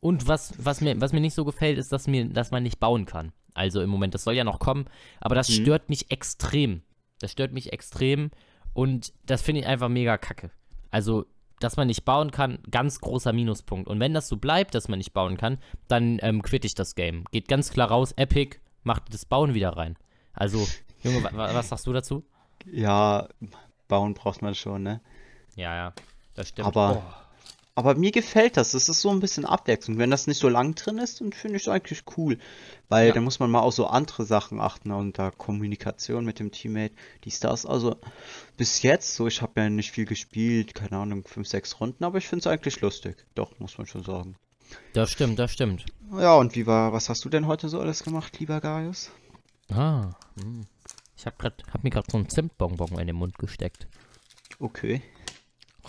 Und 0.00 0.28
was, 0.28 0.54
was, 0.64 0.80
mir, 0.80 1.00
was 1.00 1.12
mir 1.12 1.20
nicht 1.20 1.34
so 1.34 1.44
gefällt, 1.44 1.78
ist, 1.78 1.92
dass, 1.92 2.06
mir, 2.06 2.28
dass 2.28 2.50
man 2.50 2.62
nicht 2.62 2.78
bauen 2.80 3.04
kann. 3.04 3.32
Also 3.54 3.80
im 3.82 3.90
Moment, 3.90 4.14
das 4.14 4.24
soll 4.24 4.34
ja 4.34 4.44
noch 4.44 4.60
kommen, 4.60 4.86
aber 5.20 5.34
das 5.34 5.48
Mhm. 5.48 5.62
stört 5.62 5.88
mich 5.88 6.10
extrem. 6.10 6.82
Das 7.18 7.32
stört 7.32 7.52
mich 7.52 7.72
extrem 7.72 8.30
und 8.72 9.12
das 9.26 9.42
finde 9.42 9.62
ich 9.62 9.66
einfach 9.66 9.88
mega 9.88 10.16
kacke. 10.18 10.50
Also, 10.90 11.26
dass 11.58 11.76
man 11.76 11.88
nicht 11.88 12.04
bauen 12.04 12.30
kann, 12.30 12.60
ganz 12.70 13.00
großer 13.00 13.32
Minuspunkt. 13.32 13.88
Und 13.88 13.98
wenn 13.98 14.14
das 14.14 14.28
so 14.28 14.36
bleibt, 14.36 14.76
dass 14.76 14.86
man 14.86 14.98
nicht 14.98 15.12
bauen 15.12 15.36
kann, 15.36 15.58
dann 15.88 16.18
ähm, 16.22 16.42
quitte 16.42 16.68
ich 16.68 16.76
das 16.76 16.94
Game. 16.94 17.24
Geht 17.32 17.48
ganz 17.48 17.70
klar 17.72 17.88
raus, 17.88 18.12
Epic, 18.16 18.58
macht 18.84 19.12
das 19.12 19.24
Bauen 19.24 19.54
wieder 19.54 19.70
rein. 19.70 19.96
Also, 20.32 20.68
Junge, 21.02 21.22
wa 21.24 21.30
wa 21.32 21.54
was 21.54 21.68
sagst 21.68 21.86
du 21.86 21.92
dazu? 21.92 22.24
Ja, 22.70 23.28
bauen 23.88 24.14
braucht 24.14 24.42
man 24.42 24.54
schon, 24.54 24.82
ne? 24.82 25.00
Ja, 25.56 25.74
ja, 25.74 25.92
das 26.34 26.48
stimmt. 26.48 26.68
Aber- 26.68 27.02
Oh. 27.04 27.24
Aber 27.74 27.94
mir 27.94 28.10
gefällt 28.10 28.56
das. 28.56 28.72
Das 28.72 28.88
ist 28.88 29.00
so 29.02 29.08
ein 29.10 29.20
bisschen 29.20 29.44
Abwechslung. 29.44 29.98
Wenn 29.98 30.10
das 30.10 30.26
nicht 30.26 30.38
so 30.40 30.48
lang 30.48 30.74
drin 30.74 30.98
ist, 30.98 31.20
dann 31.20 31.32
finde 31.32 31.58
ich 31.58 31.62
es 31.62 31.68
eigentlich 31.68 32.02
cool. 32.16 32.36
Weil 32.88 33.06
Ja. 33.06 33.14
dann 33.14 33.22
muss 33.22 33.38
man 33.38 33.52
mal 33.52 33.60
auf 33.60 33.72
so 33.72 33.86
andere 33.86 34.24
Sachen 34.24 34.58
achten 34.60 34.90
und 34.90 35.16
da 35.16 35.30
Kommunikation 35.30 36.24
mit 36.24 36.40
dem 36.40 36.50
Teammate, 36.50 36.92
dies, 37.22 37.38
das. 37.38 37.64
Also 37.66 37.94
bis 38.56 38.82
jetzt, 38.82 39.14
so 39.14 39.28
ich 39.28 39.42
habe 39.42 39.60
ja 39.60 39.70
nicht 39.70 39.92
viel 39.92 40.06
gespielt, 40.06 40.74
keine 40.74 40.96
Ahnung, 40.98 41.22
fünf, 41.24 41.46
sechs 41.46 41.78
Runden, 41.78 42.02
aber 42.02 42.18
ich 42.18 42.26
finde 42.26 42.40
es 42.40 42.46
eigentlich 42.48 42.80
lustig. 42.80 43.24
Doch, 43.36 43.56
muss 43.60 43.78
man 43.78 43.86
schon 43.86 44.02
sagen. 44.02 44.34
Das 44.92 45.12
stimmt, 45.12 45.38
das 45.38 45.52
stimmt. 45.52 45.86
Ja, 46.18 46.34
und 46.34 46.56
wie 46.56 46.66
war, 46.66 46.92
was 46.92 47.08
hast 47.08 47.24
du 47.24 47.28
denn 47.28 47.46
heute 47.46 47.68
so 47.68 47.78
alles 47.78 48.02
gemacht, 48.02 48.40
lieber 48.40 48.60
Gaius? 48.60 49.12
Ah, 49.70 50.10
hm. 50.42 50.66
Ich 51.18 51.26
hab, 51.26 51.38
grad, 51.38 51.64
hab 51.72 51.82
mir 51.82 51.90
gerade 51.90 52.06
so 52.10 52.16
ein 52.16 52.28
Zimtbonbon 52.28 52.96
in 52.98 53.08
den 53.08 53.16
Mund 53.16 53.38
gesteckt. 53.38 53.86
Okay. 54.58 55.02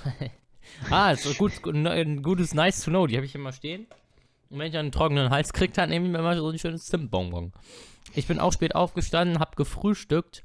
Ah, 0.92 1.10
ist 1.10 1.38
gut, 1.40 1.52
ein 1.66 2.22
gutes 2.22 2.54
Nice 2.54 2.84
to 2.84 2.92
know. 2.92 3.08
Die 3.08 3.16
habe 3.16 3.26
ich 3.26 3.34
immer 3.34 3.52
stehen. 3.52 3.88
Und 4.52 4.60
wenn 4.60 4.68
ich 4.68 4.78
einen 4.78 4.92
trockenen 4.92 5.32
Hals 5.32 5.52
kriege, 5.52 5.74
dann 5.74 5.90
nehme 5.90 6.06
ich 6.06 6.12
mir 6.12 6.20
immer 6.20 6.38
so 6.38 6.48
ein 6.48 6.60
schönes 6.60 6.86
Zimtbonbon. 6.86 7.54
Ich 8.14 8.28
bin 8.28 8.40
auch 8.40 8.54
spät 8.54 8.76
aufgestanden, 8.76 9.40
habe 9.40 9.56
gefrühstückt, 9.56 10.44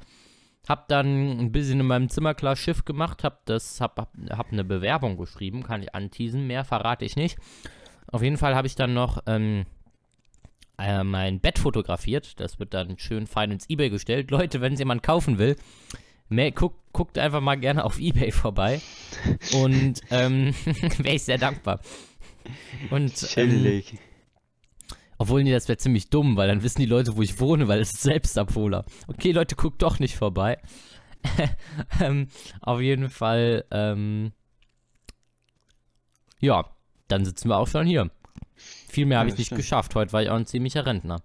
habe 0.67 0.85
dann 0.89 1.39
ein 1.39 1.53
bisschen 1.53 1.79
in 1.79 1.87
meinem 1.87 2.09
Zimmer 2.09 2.33
klar 2.33 2.57
Schiff 2.57 2.87
gemacht, 2.87 3.23
habe 3.23 3.37
das, 3.45 3.83
hab, 3.83 3.99
hab, 3.99 4.13
hab 4.31 4.51
eine 4.51 4.65
Bewerbung 4.65 5.19
geschrieben, 5.19 5.63
kann 5.63 5.83
ich 5.83 5.95
anteasen, 5.95 6.47
mehr 6.47 6.65
verrate 6.65 7.05
ich 7.05 7.17
nicht. 7.17 7.39
Auf 8.07 8.23
jeden 8.23 8.39
Fall 8.39 8.55
habe 8.55 8.67
ich 8.67 8.77
dann 8.77 8.95
noch 8.95 9.23
ähm, 9.27 9.67
äh, 10.79 11.05
mein 11.05 11.41
Bett 11.41 11.59
fotografiert. 11.59 12.41
Das 12.41 12.59
wird 12.59 12.75
dann 12.75 12.99
schön 12.99 13.27
fein 13.27 13.51
ins 13.51 13.69
Ebay 13.69 13.91
gestellt. 13.91 14.31
Leute, 14.31 14.61
wenn 14.61 14.75
es 14.75 14.79
jemand 14.79 15.03
kaufen 15.03 15.39
will, 15.39 15.57
mehr, 16.29 16.53
guckt, 16.53 16.79
guckt 16.93 17.19
einfach 17.19 17.41
mal 17.41 17.57
gerne 17.57 17.85
auf 17.85 17.99
Ebay 17.99 18.33
vorbei. 18.33 18.81
Und 19.55 20.01
ähm, 20.11 20.55
wäre 20.99 21.17
ich 21.17 21.23
sehr 21.23 21.39
dankbar. 21.39 21.81
Und, 22.91 23.23
ähm, 23.37 23.51
Chillig. 23.51 23.99
obwohl, 25.17 25.43
nee, 25.45 25.53
das 25.53 25.69
wäre 25.69 25.79
ziemlich 25.79 26.11
dumm, 26.11 26.37
weil 26.37 26.49
dann 26.49 26.63
wissen 26.63 26.81
die 26.81 26.87
Leute, 26.87 27.17
wo 27.17 27.23
ich 27.23 27.41
wohne, 27.41 27.69
weil 27.69 27.81
es 27.81 27.95
ist 27.95 28.03
Selbstabholer. 28.03 28.85
Okay, 29.07 29.33
Leute, 29.33 29.57
guckt 29.57 29.83
doch 29.83 29.99
nicht 29.99 30.17
vorbei. 30.17 30.59
ähm, 32.01 32.29
auf 32.61 32.83
jeden 32.83 33.09
Fall, 33.09 33.65
ähm, 33.71 34.33
ja, 36.41 36.67
dann 37.09 37.25
sitzen 37.25 37.49
wir 37.49 37.57
auch 37.57 37.69
schon 37.69 37.87
hier. 37.87 38.11
Viel 38.57 39.07
mehr 39.07 39.17
Ja, 39.17 39.21
habe 39.21 39.29
ich 39.29 39.35
das 39.35 39.39
nicht 39.39 39.47
stimmt. 39.49 39.61
geschafft. 39.61 39.95
Heute 39.95 40.13
war 40.13 40.23
ich 40.23 40.31
auch 40.31 40.37
ein 40.37 40.47
ziemlicher 40.47 40.87
Rentner. 40.87 41.21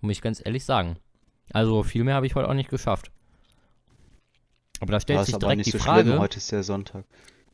Muss 0.00 0.12
ich 0.12 0.22
ganz 0.22 0.42
ehrlich 0.44 0.64
sagen. 0.64 0.96
Also 1.52 1.82
viel 1.82 2.04
mehr 2.04 2.14
habe 2.14 2.26
ich 2.26 2.34
heute 2.34 2.48
auch 2.48 2.54
nicht 2.54 2.70
geschafft. 2.70 3.10
Aber 4.80 4.92
da 4.92 5.00
stellt 5.00 5.20
es 5.20 5.26
sich 5.26 5.36
direkt 5.36 5.66
die 5.66 5.70
so 5.70 5.78
Frage. 5.78 6.08
schlimm, 6.08 6.18
heute 6.18 6.38
ist 6.38 6.50
ja 6.50 6.62
Sonntag. 6.62 7.04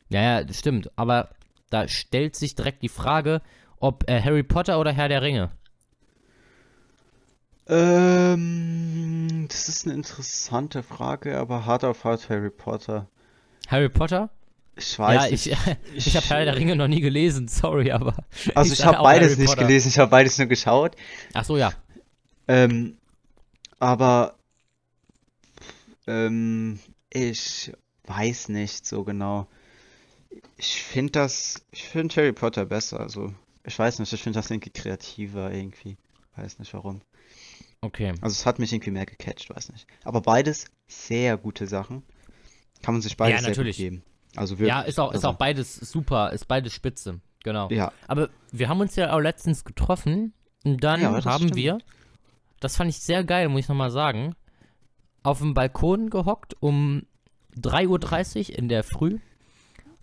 Ja, 0.09 0.21
ja, 0.21 0.43
das 0.43 0.57
stimmt. 0.59 0.89
Aber 0.95 1.29
da 1.69 1.87
stellt 1.87 2.35
sich 2.35 2.55
direkt 2.55 2.81
die 2.81 2.89
Frage, 2.89 3.41
ob 3.79 4.09
äh, 4.09 4.21
Harry 4.21 4.41
Potter 4.43 4.79
oder 4.79 4.91
Herr 4.91 5.09
der 5.09 5.21
Ringe. 5.21 5.51
Ähm, 8.19 9.45
das 9.47 9.69
ist 9.69 9.85
eine 9.85 9.93
interessante 9.95 10.81
Frage, 10.81 11.37
aber 11.37 11.65
hart 11.65 11.83
auf 11.83 12.03
hart 12.03 12.29
Harry 12.29 12.49
Potter. 12.49 13.07
Harry 13.67 13.89
Potter? 13.89 14.29
Ich 14.79 14.97
weiß 14.97 15.15
ja, 15.15 15.29
nicht. 15.29 15.47
ich, 15.93 16.07
ich 16.07 16.15
habe 16.15 16.25
Herr 16.27 16.45
der 16.45 16.55
Ringe 16.55 16.75
noch 16.75 16.87
nie 16.87 17.01
gelesen, 17.01 17.47
sorry, 17.47 17.91
aber. 17.91 18.15
Also 18.55 18.73
ich 18.73 18.79
sag 18.79 18.87
habe 18.87 19.03
beides 19.03 19.37
nicht 19.37 19.57
gelesen, 19.57 19.89
ich 19.89 19.99
habe 19.99 20.09
beides 20.09 20.37
nur 20.37 20.47
geschaut. 20.47 20.95
Ach 21.33 21.45
so, 21.45 21.57
ja. 21.57 21.71
Ähm, 22.47 22.97
aber 23.79 24.35
ähm, 26.07 26.79
ich 27.11 27.71
weiß 28.05 28.49
nicht 28.49 28.85
so 28.85 29.03
genau. 29.03 29.47
Ich 30.57 30.81
finde 30.83 31.11
das, 31.11 31.63
ich 31.71 31.83
finde 31.83 32.15
Harry 32.15 32.33
Potter 32.33 32.65
besser. 32.65 32.99
Also 32.99 33.33
ich 33.63 33.77
weiß 33.77 33.99
nicht, 33.99 34.11
ich 34.11 34.21
finde 34.21 34.39
das 34.39 34.49
irgendwie 34.49 34.71
kreativer 34.71 35.51
irgendwie. 35.51 35.97
Weiß 36.35 36.59
nicht 36.59 36.73
warum. 36.73 37.01
Okay. 37.81 38.13
Also 38.21 38.33
es 38.33 38.45
hat 38.45 38.59
mich 38.59 38.73
irgendwie 38.73 38.91
mehr 38.91 39.05
gecatcht, 39.05 39.49
weiß 39.49 39.71
nicht. 39.71 39.87
Aber 40.03 40.21
beides 40.21 40.65
sehr 40.87 41.37
gute 41.37 41.67
Sachen. 41.67 42.03
Kann 42.81 42.93
man 42.93 43.01
sich 43.01 43.17
beides 43.17 43.41
Ja, 43.41 43.47
natürlich. 43.47 43.77
geben. 43.77 44.03
Also 44.35 44.55
wirklich. 44.55 44.69
Ja, 44.69 44.81
ist 44.81 44.99
auch, 44.99 45.09
ist 45.11 45.17
also, 45.17 45.29
auch 45.29 45.35
beides 45.35 45.75
super, 45.75 46.31
ist 46.33 46.47
beides 46.47 46.73
spitze. 46.73 47.19
Genau. 47.43 47.69
Ja, 47.71 47.91
Aber 48.07 48.29
wir 48.51 48.69
haben 48.69 48.81
uns 48.81 48.95
ja 48.95 49.13
auch 49.13 49.19
letztens 49.19 49.63
getroffen 49.63 50.33
und 50.65 50.83
dann 50.83 51.01
Ja, 51.01 51.11
haben 51.25 51.43
stimmt. 51.45 51.55
wir, 51.55 51.77
das 52.59 52.75
fand 52.75 52.89
ich 52.89 52.99
sehr 52.99 53.23
geil, 53.23 53.47
muss 53.49 53.61
ich 53.61 53.69
nochmal 53.69 53.91
sagen, 53.91 54.35
auf 55.23 55.39
dem 55.39 55.53
Balkon 55.53 56.09
gehockt 56.09 56.55
um 56.59 57.03
3.30 57.57 58.51
Uhr 58.51 58.57
in 58.57 58.69
der 58.69 58.83
Früh, 58.83 59.19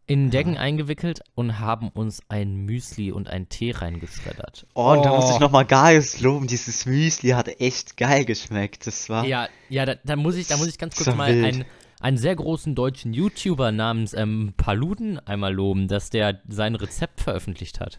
in 0.06 0.30
Decken 0.30 0.56
eingewickelt 0.56 1.21
und 1.35 1.59
haben 1.59 1.88
uns 1.88 2.21
ein 2.28 2.56
Müsli 2.64 3.11
und 3.12 3.28
einen 3.28 3.49
Tee 3.49 3.73
reingeschreddert. 3.73 4.66
Oh, 4.74 4.92
und 4.92 5.05
da 5.05 5.14
muss 5.14 5.31
ich 5.31 5.40
nochmal 5.40 5.64
Gaius 5.64 6.20
loben. 6.20 6.46
Dieses 6.46 6.87
Müsli 6.87 7.31
hat 7.31 7.48
echt 7.61 7.96
geil 7.96 8.24
geschmeckt. 8.24 8.87
Das 8.87 9.09
war. 9.09 9.24
Ja, 9.27 9.48
ja, 9.68 9.85
da, 9.85 9.96
da 10.05 10.16
muss 10.16 10.37
ich, 10.37 10.46
da 10.46 10.57
muss 10.59 10.68
ich 10.68 10.79
ganz 10.79 10.96
kurz 10.96 11.14
mal 11.14 11.35
wild. 11.35 11.44
einen, 11.44 11.64
einen 12.00 12.16
sehr 12.18 12.37
großen 12.37 12.74
deutschen 12.74 13.12
YouTuber 13.12 13.72
namens 13.72 14.12
ähm, 14.14 14.54
Paluden 14.56 15.18
einmal 15.20 15.54
loben, 15.54 15.88
dass 15.88 16.11
der 16.11 16.40
sein 16.48 16.74
Rezept 16.74 17.20
veröffentlicht 17.20 17.80
hat. 17.80 17.98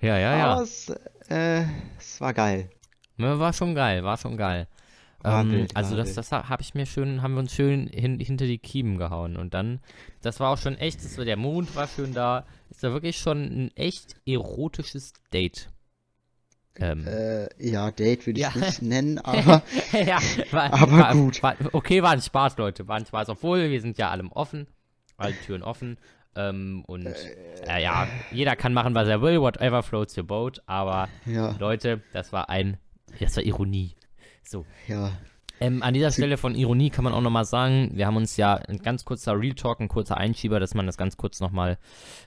Ja, 0.00 0.18
ja, 0.18 0.36
ja. 0.36 0.52
Aber 0.52 0.62
es, 0.62 0.92
äh, 1.28 1.64
es 1.98 2.20
war 2.20 2.34
geil. 2.34 2.70
Ja, 3.16 3.38
War 3.38 3.52
schon 3.52 3.74
geil, 3.74 4.02
war 4.04 4.18
schon 4.18 4.36
geil. 4.36 4.66
Ähm, 5.24 5.50
wild, 5.50 5.76
also 5.76 5.96
das, 5.96 6.12
das 6.14 6.32
habe 6.32 6.62
ich 6.62 6.74
mir 6.74 6.84
schön, 6.84 7.22
haben 7.22 7.34
wir 7.34 7.40
uns 7.40 7.54
schön 7.54 7.86
hin, 7.86 8.18
hinter 8.20 8.44
die 8.44 8.58
Kiemen 8.58 8.98
gehauen. 8.98 9.36
Und 9.36 9.54
dann, 9.54 9.80
das 10.20 10.38
war 10.38 10.50
auch 10.50 10.58
schon 10.58 10.76
echt, 10.76 11.02
das 11.02 11.16
war, 11.16 11.24
der 11.24 11.38
Mond 11.38 11.74
war 11.74 11.88
schön 11.88 12.12
da. 12.12 12.44
Es 12.70 12.82
war 12.82 12.92
wirklich 12.92 13.18
schon 13.18 13.38
ein 13.42 13.70
echt 13.76 14.16
erotisches 14.26 15.14
Date. 15.32 15.70
Ähm, 16.80 17.06
Äh, 17.06 17.48
ja, 17.58 17.90
Date 17.90 18.26
würde 18.26 18.40
ich 18.40 18.46
Ja. 18.46 18.56
nicht 18.56 18.82
nennen, 18.82 19.18
aber 19.24 19.62
ja, 19.92 20.18
war, 20.50 20.72
aber 20.72 20.92
war, 20.92 21.12
gut. 21.12 21.42
War, 21.42 21.56
okay, 21.72 22.02
war 22.02 22.10
ein 22.10 22.20
Spaß, 22.20 22.56
Leute, 22.58 22.88
war 22.88 22.96
ein 22.96 23.06
Spaß. 23.06 23.28
Obwohl, 23.28 23.70
wir 23.70 23.80
sind 23.80 23.98
ja 23.98 24.10
allem 24.10 24.32
offen, 24.32 24.66
alle 25.16 25.34
Türen 25.40 25.62
offen. 25.62 25.98
Ähm, 26.36 26.82
und 26.88 27.06
äh, 27.06 27.80
ja, 27.82 28.08
jeder 28.32 28.56
kann 28.56 28.72
machen, 28.74 28.94
was 28.94 29.06
er 29.06 29.22
will, 29.22 29.40
whatever 29.40 29.82
floats 29.84 30.16
your 30.18 30.24
boat. 30.24 30.60
Aber 30.66 31.08
ja, 31.26 31.54
Leute, 31.60 32.00
das 32.12 32.32
war 32.32 32.48
ein, 32.50 32.76
das 33.20 33.36
war 33.36 33.44
Ironie. 33.44 33.94
So. 34.42 34.66
ja. 34.88 35.12
Ähm, 35.60 35.82
an 35.82 35.94
dieser 35.94 36.10
Stelle 36.10 36.36
von 36.36 36.54
Ironie 36.56 36.90
kann 36.90 37.04
man 37.04 37.12
auch 37.12 37.20
nochmal 37.20 37.44
sagen, 37.44 37.92
wir 37.94 38.06
haben 38.06 38.16
uns 38.16 38.36
ja 38.36 38.54
ein 38.54 38.78
ganz 38.78 39.04
kurzer 39.04 39.38
Real 39.38 39.54
Talk, 39.54 39.80
ein 39.80 39.88
kurzer 39.88 40.16
Einschieber, 40.16 40.58
dass 40.58 40.74
man 40.74 40.86
das 40.86 40.96
ganz 40.96 41.16
kurz 41.16 41.38
nochmal 41.40 41.78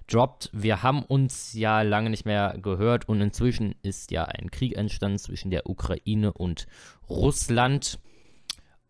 droppt. 0.07 0.49
Wir 0.53 0.81
haben 0.81 1.03
uns 1.03 1.53
ja 1.53 1.81
lange 1.81 2.09
nicht 2.09 2.25
mehr 2.25 2.57
gehört 2.61 3.09
und 3.09 3.19
inzwischen 3.19 3.75
ist 3.83 4.11
ja 4.11 4.23
ein 4.23 4.49
Krieg 4.49 4.77
entstanden 4.77 5.19
zwischen 5.19 5.51
der 5.51 5.69
Ukraine 5.69 6.31
und 6.31 6.67
Russland. 7.09 7.99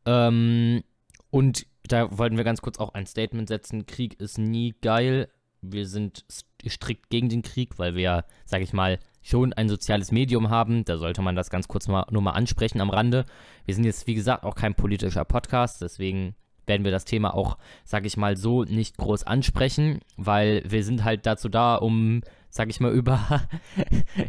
Ähm, 0.05 0.83
und 1.31 1.65
da 1.87 2.17
wollten 2.17 2.37
wir 2.37 2.43
ganz 2.43 2.61
kurz 2.61 2.77
auch 2.77 2.93
ein 2.93 3.07
Statement 3.07 3.47
setzen. 3.47 3.85
Krieg 3.87 4.19
ist 4.19 4.37
nie 4.37 4.75
geil. 4.81 5.29
Wir 5.61 5.87
sind 5.87 6.25
st- 6.29 6.69
strikt 6.69 7.09
gegen 7.09 7.29
den 7.29 7.41
Krieg, 7.41 7.79
weil 7.79 7.95
wir 7.95 8.01
ja, 8.01 8.23
sag 8.45 8.61
ich 8.61 8.71
mal, 8.71 8.99
schon 9.27 9.53
ein 9.53 9.67
soziales 9.67 10.11
Medium 10.11 10.49
haben. 10.49 10.85
Da 10.85 10.97
sollte 10.97 11.21
man 11.21 11.35
das 11.35 11.49
ganz 11.49 11.67
kurz 11.67 11.87
mal, 11.87 12.05
nur 12.09 12.21
mal 12.21 12.31
ansprechen 12.31 12.79
am 12.79 12.89
Rande. 12.89 13.25
Wir 13.65 13.75
sind 13.75 13.83
jetzt, 13.83 14.07
wie 14.07 14.15
gesagt, 14.15 14.43
auch 14.43 14.55
kein 14.55 14.73
politischer 14.73 15.25
Podcast, 15.25 15.81
deswegen 15.81 16.35
werden 16.65 16.83
wir 16.83 16.91
das 16.91 17.05
Thema 17.05 17.33
auch, 17.33 17.57
sag 17.85 18.05
ich 18.05 18.17
mal, 18.17 18.35
so 18.37 18.63
nicht 18.63 18.97
groß 18.97 19.23
ansprechen, 19.23 19.99
weil 20.17 20.63
wir 20.67 20.83
sind 20.83 21.03
halt 21.03 21.25
dazu 21.25 21.49
da, 21.49 21.75
um, 21.75 22.21
sag 22.49 22.69
ich 22.69 22.79
mal, 22.79 22.91
über, 22.93 23.47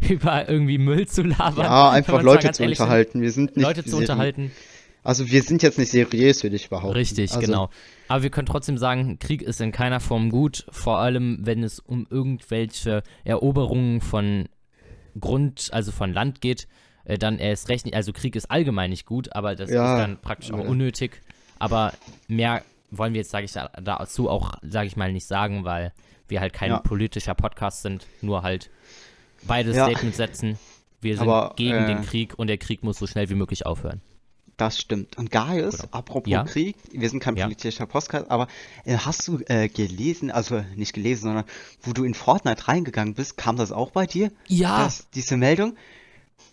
über 0.09 0.49
irgendwie 0.49 0.79
Müll 0.79 1.07
zu 1.07 1.23
labern. 1.23 1.67
Ja, 1.67 1.91
einfach 1.91 2.23
Leute 2.23 2.53
zu 2.53 2.65
unterhalten. 2.65 3.23
Wir 3.23 3.33
sind 3.33 3.57
nicht 3.57 3.67
Leute 3.67 3.85
zu 3.85 3.97
unterhalten. 3.97 4.51
Also 5.05 5.31
wir 5.31 5.43
sind 5.43 5.63
jetzt 5.63 5.79
nicht 5.79 5.91
seriös, 5.91 6.43
würde 6.43 6.57
ich 6.57 6.69
behaupten. 6.69 6.97
Richtig, 6.97 7.31
also, 7.31 7.41
genau. 7.41 7.71
Aber 8.09 8.25
wir 8.25 8.31
können 8.31 8.47
trotzdem 8.47 8.79
sagen, 8.79 9.19
Krieg 9.19 9.43
ist 9.43 9.61
in 9.61 9.73
keiner 9.73 10.01
Form 10.01 10.29
gut, 10.29 10.67
vor 10.71 10.99
allem 10.99 11.39
wenn 11.43 11.63
es 11.63 11.79
um 11.79 12.07
irgendwelche 12.11 13.03
Eroberungen 13.25 14.01
von 14.01 14.49
Grund, 15.21 15.69
also 15.73 15.93
von 15.93 16.13
Land 16.13 16.41
geht, 16.41 16.69
äh, 17.05 17.19
dann 17.19 17.39
erst 17.39 17.69
recht 17.69 17.85
nicht. 17.85 17.95
Also 17.95 18.13
Krieg 18.13 18.37
ist 18.37 18.51
allgemein 18.51 18.91
nicht 18.91 19.07
gut, 19.07 19.35
aber 19.35 19.55
das 19.55 19.71
Ja, 19.71 19.95
ist 19.97 20.01
dann 20.03 20.21
praktisch 20.21 20.53
auch 20.53 20.59
ja. 20.59 20.65
unnötig. 20.69 21.21
Aber 21.59 21.93
mehr 22.29 22.63
wollen 22.91 23.13
wir 23.15 23.21
jetzt, 23.21 23.31
sage 23.31 23.45
ich 23.45 23.53
da- 23.53 23.71
dazu 23.83 24.29
auch, 24.31 24.55
sage 24.63 24.87
ich 24.87 24.97
mal, 24.97 25.13
nicht 25.13 25.27
sagen, 25.27 25.65
weil 25.65 25.93
wir 26.29 26.41
halt 26.41 26.53
kein 26.53 26.71
Ja. 26.71 26.79
politischer 26.81 27.35
Podcast 27.35 27.83
sind, 27.83 28.07
nur 28.23 28.43
halt 28.43 28.71
beide. 29.47 29.73
Statements 29.73 30.17
setzen. 30.17 30.59
Wir 31.01 31.17
sind 31.17 31.29
Aber, 31.29 31.55
gegen 31.57 31.77
äh, 31.85 31.87
den 31.87 32.03
Krieg 32.03 32.39
und 32.39 32.49
der 32.49 32.59
Krieg 32.59 32.83
muss 32.83 32.99
so 32.99 33.07
schnell 33.07 33.29
wie 33.31 33.35
möglich 33.35 33.65
aufhören. 33.67 34.01
Das 34.59 34.79
stimmt. 34.79 35.17
Und 35.17 35.31
Gaius, 35.31 35.79
Genau. 35.79 35.89
apropos 35.93 36.31
Ja? 36.31 36.43
Krieg, 36.45 36.77
wir 36.93 37.09
sind 37.09 37.21
kein 37.21 37.37
Ja? 37.37 37.45
politischer 37.47 37.87
Podcast, 37.87 38.31
aber 38.31 38.49
äh, 38.85 38.97
hast 38.99 39.27
du 39.29 39.39
äh, 39.47 39.69
gelesen, 39.69 40.31
also 40.31 40.63
nicht 40.77 40.93
gelesen, 40.93 41.23
sondern 41.23 41.45
wo 41.81 41.93
du 41.93 42.05
in 42.05 42.13
Fortnite 42.13 42.69
reingegangen 42.69 43.15
bist, 43.15 43.37
kam 43.37 43.57
das 43.57 43.73
auch 43.73 43.93
bei 43.93 44.07
dir? 44.07 44.31
Ja. 44.49 44.85
Das, 44.85 45.07
diese 45.15 45.37
Meldung? 45.37 45.77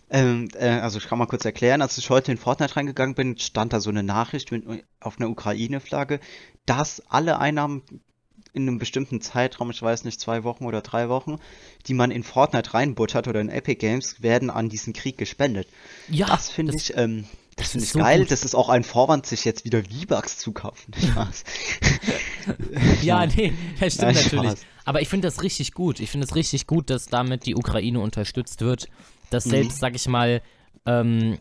Ähm, 0.08 0.48
äh, 0.54 0.68
also 0.68 0.98
ich 0.98 1.08
kann 1.08 1.18
mal 1.18 1.26
kurz 1.26 1.44
erklären, 1.44 1.82
als 1.82 1.98
ich 1.98 2.08
heute 2.08 2.30
in 2.30 2.38
Fortnite 2.38 2.76
reingegangen 2.76 3.16
bin, 3.16 3.38
stand 3.38 3.72
da 3.72 3.80
so 3.80 3.90
eine 3.90 4.04
Nachricht 4.04 4.52
mit, 4.52 4.64
auf 5.00 5.18
einer 5.18 5.28
Ukraine-Flagge, 5.28 6.20
dass 6.64 7.02
alle 7.08 7.40
Einnahmen 7.40 7.82
in 8.52 8.68
einem 8.68 8.78
bestimmten 8.78 9.20
Zeitraum, 9.20 9.70
ich 9.70 9.82
weiß 9.82 10.04
nicht, 10.04 10.20
zwei 10.20 10.44
Wochen 10.44 10.64
oder 10.64 10.80
drei 10.80 11.08
Wochen, 11.08 11.38
die 11.88 11.92
man 11.94 12.10
in 12.12 12.22
Fortnite 12.22 12.72
reinbuttert 12.72 13.26
oder 13.28 13.40
in 13.40 13.48
Epic 13.48 13.80
Games, 13.80 14.22
werden 14.22 14.48
an 14.48 14.68
diesen 14.68 14.92
Krieg 14.92 15.18
gespendet. 15.18 15.66
Ja, 16.08 16.26
Das 16.28 16.48
finde 16.50 16.74
ich, 16.76 16.96
ähm, 16.96 17.24
das 17.56 17.70
finde 17.72 17.84
ich 17.84 17.92
so 17.92 17.98
geil. 17.98 18.20
gut. 18.20 18.30
Das 18.30 18.44
ist 18.44 18.54
auch 18.54 18.68
ein 18.68 18.84
Vorwand, 18.84 19.26
sich 19.26 19.44
jetzt 19.44 19.64
wieder 19.64 19.82
V-Bucks 19.82 20.38
zu 20.38 20.52
kaufen. 20.52 20.92
Ja, 23.02 23.26
nee, 23.26 23.52
das 23.80 23.94
stimmt 23.94 24.12
Nein, 24.14 24.22
natürlich. 24.24 24.50
Spaß. 24.50 24.66
Aber 24.84 25.00
ich 25.02 25.08
finde 25.08 25.26
das 25.26 25.42
richtig 25.42 25.72
gut. 25.72 25.98
Ich 26.00 26.10
finde 26.10 26.26
es 26.26 26.34
richtig 26.36 26.66
gut, 26.66 26.90
dass 26.90 27.06
damit 27.06 27.44
die 27.46 27.56
Ukraine 27.56 27.98
unterstützt 28.00 28.60
wird. 28.60 28.86
Dass 29.30 29.46
Mhm. 29.46 29.50
selbst, 29.50 29.78
sag 29.80 29.96
ich 29.96 30.06
mal, 30.06 30.42
ähm, 30.86 31.38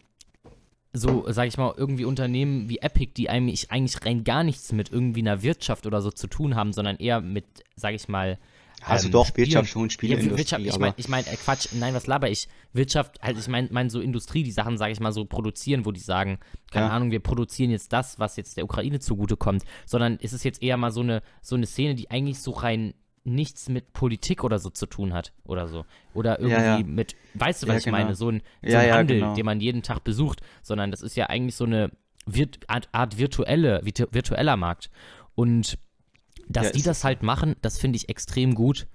so, 0.93 1.25
sag 1.29 1.47
ich 1.47 1.57
mal, 1.57 1.73
irgendwie 1.77 2.05
Unternehmen 2.05 2.69
wie 2.69 2.79
Epic, 2.79 3.11
die 3.17 3.29
eigentlich, 3.29 3.69
eigentlich 3.69 4.03
rein 4.05 4.23
gar 4.23 4.43
nichts 4.43 4.71
mit 4.71 4.91
irgendwie 4.91 5.19
einer 5.19 5.43
Wirtschaft 5.43 5.85
oder 5.85 6.01
so 6.01 6.09
zu 6.09 6.27
tun 6.27 6.55
haben, 6.55 6.73
sondern 6.73 6.95
eher 6.95 7.21
mit, 7.21 7.45
sag 7.75 7.93
ich 7.93 8.07
mal, 8.07 8.39
Also 8.83 9.07
ähm, 9.07 9.11
doch, 9.13 9.25
Spielen. 9.25 9.47
Wirtschaft 9.47 9.69
schon, 9.69 9.83
Ja, 9.83 9.89
Spieleindustrie, 9.89 10.37
Wirtschaft, 10.37 10.63
ich 10.65 10.77
meine, 10.79 10.93
ich 10.97 11.07
mein, 11.07 11.25
äh, 11.25 11.35
Quatsch, 11.37 11.67
nein, 11.73 11.93
was 11.93 12.07
laber 12.07 12.29
ich? 12.29 12.47
Wirtschaft, 12.73 13.21
halt, 13.21 13.37
ich 13.37 13.47
meine 13.47 13.69
mein 13.71 13.89
so 13.89 13.99
Industrie, 13.99 14.43
die 14.43 14.51
Sachen, 14.51 14.77
sage 14.77 14.91
ich 14.91 14.99
mal, 14.99 15.11
so 15.11 15.25
produzieren, 15.25 15.85
wo 15.85 15.91
die 15.91 15.99
sagen, 15.99 16.39
keine 16.71 16.87
Ja. 16.87 16.91
Ahnung, 16.91 17.11
wir 17.11 17.19
produzieren 17.19 17.71
jetzt 17.71 17.93
das, 17.93 18.19
was 18.19 18.35
jetzt 18.37 18.57
der 18.57 18.65
Ukraine 18.65 18.99
zugutekommt, 18.99 19.63
sondern 19.85 20.17
ist 20.17 20.33
es 20.33 20.43
jetzt 20.43 20.61
eher 20.61 20.77
mal 20.77 20.91
so 20.91 21.01
eine, 21.01 21.21
so 21.41 21.55
eine 21.55 21.65
Szene, 21.65 21.95
die 21.95 22.11
eigentlich 22.11 22.39
so 22.39 22.51
rein 22.51 22.93
nichts 23.23 23.69
mit 23.69 23.91
Politik 23.93 24.43
oder 24.43 24.59
so 24.59 24.69
zu 24.69 24.85
tun 24.85 25.11
hat 25.13 25.33
oder 25.45 25.67
so. 25.67 25.85
Oder 26.13 26.39
irgendwie 26.39 26.55
Ja, 26.61 26.77
ja. 26.77 26.85
mit, 26.85 27.15
weißt 27.33 27.63
du, 27.63 27.67
was 27.67 27.73
Ja, 27.73 27.77
ich 27.79 27.85
genau. 27.85 27.97
meine? 27.97 28.13
So 28.15 28.29
ein, 28.29 28.43
so 28.61 28.69
Ja, 28.71 28.79
ein 28.81 28.87
ja, 28.87 28.95
Handel, 28.97 29.19
genau. 29.19 29.33
den 29.33 29.45
man 29.45 29.59
jeden 29.61 29.81
Tag 29.81 30.03
besucht, 30.03 30.41
sondern 30.61 30.91
das 30.91 31.01
ist 31.01 31.15
ja 31.15 31.25
eigentlich 31.27 31.55
so 31.55 31.63
eine 31.65 31.89
Art, 32.67 32.89
Art 32.91 33.17
virtuelle, 33.17 33.81
virtu 33.83 34.05
virtueller 34.11 34.57
Markt. 34.57 34.91
Und 35.33 35.77
dass 36.47 36.67
Ja, 36.67 36.71
die 36.73 36.81
das 36.81 37.03
halt 37.03 37.23
machen, 37.23 37.55
das 37.61 37.77
finde 37.77 37.97
ich 37.97 38.09
extrem 38.09 38.55
gut, 38.55 38.87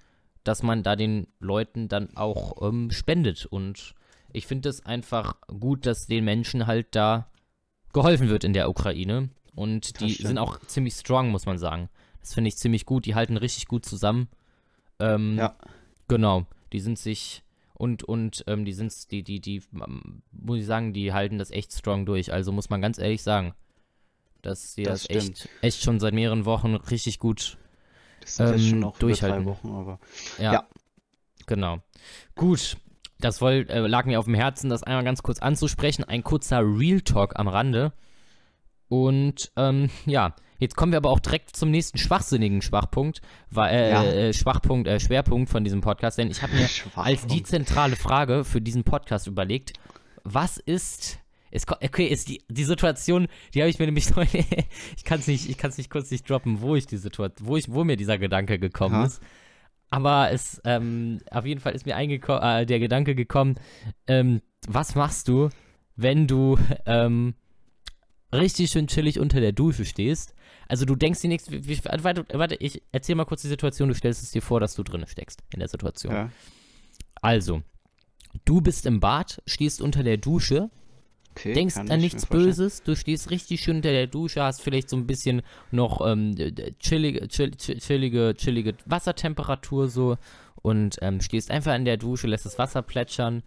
dass 0.44 0.62
man 0.62 0.82
da 0.82 0.96
den 0.96 1.26
Leuten 1.38 1.88
dann 1.88 2.16
auch 2.16 2.66
ähm, 2.66 2.90
spendet. 2.90 3.46
Und 3.46 3.94
ich 4.32 4.46
finde 4.46 4.68
es 4.68 4.84
einfach 4.86 5.34
gut, 5.46 5.86
dass 5.86 6.06
den 6.06 6.24
Menschen 6.24 6.66
halt 6.66 6.94
da 6.94 7.30
geholfen 7.92 8.28
wird 8.28 8.44
in 8.44 8.52
der 8.52 8.70
Ukraine. 8.70 9.30
Und 9.54 10.00
die 10.00 10.12
sind 10.12 10.38
auch 10.38 10.58
ziemlich 10.60 10.94
strong, 10.94 11.30
muss 11.30 11.46
man 11.46 11.58
sagen. 11.58 11.88
Das 12.20 12.34
finde 12.34 12.48
ich 12.48 12.56
ziemlich 12.56 12.86
gut. 12.86 13.06
Die 13.06 13.14
halten 13.14 13.36
richtig 13.36 13.66
gut 13.66 13.84
zusammen. 13.84 14.28
Ähm, 14.98 15.36
Ja. 15.36 15.56
Genau. 16.08 16.46
Die 16.72 16.80
sind 16.80 16.98
sich 16.98 17.42
und 17.74 18.04
und 18.04 18.44
ähm, 18.46 18.64
die 18.64 18.72
sind 18.72 19.10
die 19.10 19.22
die 19.22 19.40
die 19.40 19.62
ähm, 19.74 20.22
muss 20.32 20.58
ich 20.60 20.66
sagen, 20.66 20.92
die 20.92 21.12
halten 21.12 21.38
das 21.38 21.50
echt 21.50 21.72
strong 21.72 22.06
durch. 22.06 22.32
Also 22.32 22.52
muss 22.52 22.70
man 22.70 22.80
ganz 22.82 22.98
ehrlich 22.98 23.22
sagen, 23.22 23.54
dass 24.42 24.74
sie 24.74 24.82
das, 24.82 25.02
Das 25.06 25.10
echt 25.16 25.48
echt 25.62 25.82
schon 25.82 26.00
seit 26.00 26.14
mehreren 26.14 26.44
Wochen 26.44 26.74
richtig 26.74 27.18
gut 27.18 27.58
das 28.20 28.36
sind 28.36 28.46
jetzt 28.48 28.60
ähm, 28.62 28.68
schon 28.70 28.84
auch 28.84 28.90
über 28.96 28.98
durchhalten. 29.00 29.44
drei 29.44 29.50
Wochen, 29.50 29.68
aber 29.70 29.98
ja, 30.38 30.52
Ja. 30.52 30.68
genau. 31.46 31.78
Gut, 32.34 32.76
das 33.18 33.40
woll, 33.40 33.66
äh, 33.68 33.80
lag 33.86 34.04
mir 34.06 34.18
auf 34.18 34.24
dem 34.26 34.34
Herzen, 34.34 34.68
das 34.70 34.82
einmal 34.82 35.04
ganz 35.04 35.22
kurz 35.22 35.38
anzusprechen. 35.38 36.04
Ein 36.04 36.22
kurzer 36.24 36.60
Real 36.60 37.00
Talk 37.00 37.38
am 37.38 37.48
Rande. 37.48 37.92
Und 38.88 39.52
ähm, 39.56 39.88
ja, 40.04 40.34
jetzt 40.58 40.76
kommen 40.76 40.92
wir 40.92 40.96
aber 40.96 41.10
auch 41.10 41.20
direkt 41.20 41.54
zum 41.56 41.70
nächsten 41.70 41.96
schwachsinnigen 41.98 42.60
Schwachpunkt, 42.60 43.20
äh, 43.56 43.90
Ja. 43.90 44.02
äh, 44.04 44.32
Schwachpunkt, 44.32 44.88
äh, 44.88 44.98
Schwerpunkt 45.00 45.48
von 45.48 45.62
diesem 45.64 45.80
Podcast, 45.80 46.18
denn 46.18 46.30
ich 46.30 46.42
habe 46.42 46.54
mir 46.54 46.68
als 46.96 47.26
die 47.26 47.42
zentrale 47.42 47.94
Frage 47.96 48.44
für 48.44 48.60
diesen 48.60 48.82
Podcast 48.84 49.26
überlegt, 49.28 49.74
was 50.24 50.58
ist 50.58 51.19
es, 51.50 51.66
okay, 51.68 52.06
ist 52.06 52.28
die, 52.28 52.42
die 52.48 52.64
Situation, 52.64 53.28
die 53.54 53.60
habe 53.60 53.70
ich 53.70 53.78
mir 53.78 53.86
nämlich 53.86 54.10
neu, 54.16 54.26
ich 54.96 55.04
kann 55.04 55.20
es 55.20 55.26
nicht, 55.26 55.48
ich 55.48 55.58
kann 55.58 55.70
es 55.70 55.78
nicht 55.78 55.90
kurz 55.90 56.10
nicht 56.10 56.28
droppen, 56.28 56.60
wo 56.60 56.76
ich 56.76 56.86
die 56.86 56.96
Situation, 56.96 57.46
wo 57.46 57.56
ich, 57.56 57.70
wo 57.70 57.84
mir 57.84 57.96
dieser 57.96 58.18
Gedanke 58.18 58.58
gekommen 58.58 58.96
Aha. 58.96 59.06
ist. 59.06 59.20
Aber 59.90 60.30
es, 60.30 60.60
ähm, 60.64 61.20
auf 61.30 61.44
jeden 61.44 61.60
Fall 61.60 61.74
ist 61.74 61.84
mir 61.84 61.96
äh, 61.96 62.66
der 62.66 62.78
Gedanke 62.78 63.16
gekommen, 63.16 63.56
ähm, 64.06 64.40
was 64.68 64.94
machst 64.94 65.26
du, 65.26 65.48
wenn 65.96 66.28
du 66.28 66.58
ähm, 66.86 67.34
richtig 68.32 68.70
schön 68.70 68.86
chillig 68.86 69.18
unter 69.18 69.40
der 69.40 69.52
Dusche 69.52 69.84
stehst? 69.84 70.34
Also 70.68 70.84
du 70.84 70.94
denkst 70.94 71.20
dir 71.20 71.28
nichts, 71.28 71.50
warte, 71.50 72.24
warte, 72.32 72.54
ich 72.54 72.82
erzähl 72.92 73.16
mal 73.16 73.24
kurz 73.24 73.42
die 73.42 73.48
Situation, 73.48 73.88
du 73.88 73.94
stellst 73.94 74.22
es 74.22 74.30
dir 74.30 74.42
vor, 74.42 74.60
dass 74.60 74.74
du 74.74 74.84
drin 74.84 75.04
steckst 75.08 75.42
in 75.52 75.58
der 75.58 75.68
Situation. 75.68 76.14
Ja. 76.14 76.30
Also, 77.20 77.62
du 78.44 78.60
bist 78.60 78.86
im 78.86 79.00
Bad, 79.00 79.42
stehst 79.46 79.82
unter 79.82 80.04
der 80.04 80.16
Dusche, 80.16 80.70
Okay, 81.32 81.52
denkst 81.52 81.76
an 81.76 81.86
ich 81.90 81.96
nichts. 81.96 82.26
Böses, 82.26 82.82
du 82.82 82.96
stehst 82.96 83.30
richtig 83.30 83.60
schön 83.60 83.76
unter 83.76 83.92
der 83.92 84.06
Dusche, 84.06 84.42
hast 84.42 84.62
vielleicht 84.62 84.88
so 84.90 84.96
ein 84.96 85.06
bisschen 85.06 85.42
noch 85.70 86.00
ähm, 86.06 86.34
chillige, 86.80 87.28
chill, 87.28 87.52
chill, 87.52 87.78
chillige, 87.78 88.34
chillige 88.36 88.74
Wassertemperatur 88.86 89.88
so 89.88 90.16
und 90.62 90.98
ähm, 91.02 91.20
stehst 91.20 91.50
einfach 91.50 91.74
in 91.74 91.84
der 91.84 91.96
Dusche, 91.96 92.26
lässt 92.26 92.46
das 92.46 92.58
Wasser 92.58 92.82
plätschern 92.82 93.42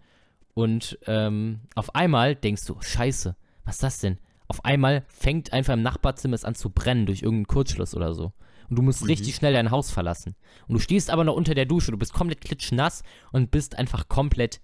und 0.54 0.98
ähm, 1.06 1.60
auf 1.74 1.94
einmal 1.94 2.34
denkst 2.34 2.64
du, 2.64 2.76
scheiße, 2.80 3.36
was 3.64 3.76
ist 3.76 3.82
das 3.82 3.98
denn? 3.98 4.18
Auf 4.48 4.64
einmal 4.64 5.04
fängt 5.08 5.52
einfach 5.52 5.74
im 5.74 5.82
Nachbarzimmer 5.82 6.34
es 6.34 6.44
an 6.44 6.54
zu 6.54 6.70
brennen 6.70 7.06
durch 7.06 7.22
irgendeinen 7.22 7.48
Kurzschluss 7.48 7.94
oder 7.94 8.14
so. 8.14 8.32
Und 8.70 8.76
du 8.76 8.82
musst 8.82 9.02
Mhm. 9.02 9.08
richtig 9.08 9.34
schnell 9.34 9.52
dein 9.52 9.70
Haus 9.70 9.90
verlassen. 9.90 10.36
Und 10.68 10.74
du 10.74 10.80
stehst 10.80 11.10
aber 11.10 11.24
noch 11.24 11.34
unter 11.34 11.54
der 11.54 11.66
Dusche, 11.66 11.90
du 11.90 11.98
bist 11.98 12.12
komplett 12.12 12.40
klitschnass 12.40 13.02
und 13.32 13.50
bist 13.50 13.76
einfach 13.78 14.08
komplett 14.08 14.60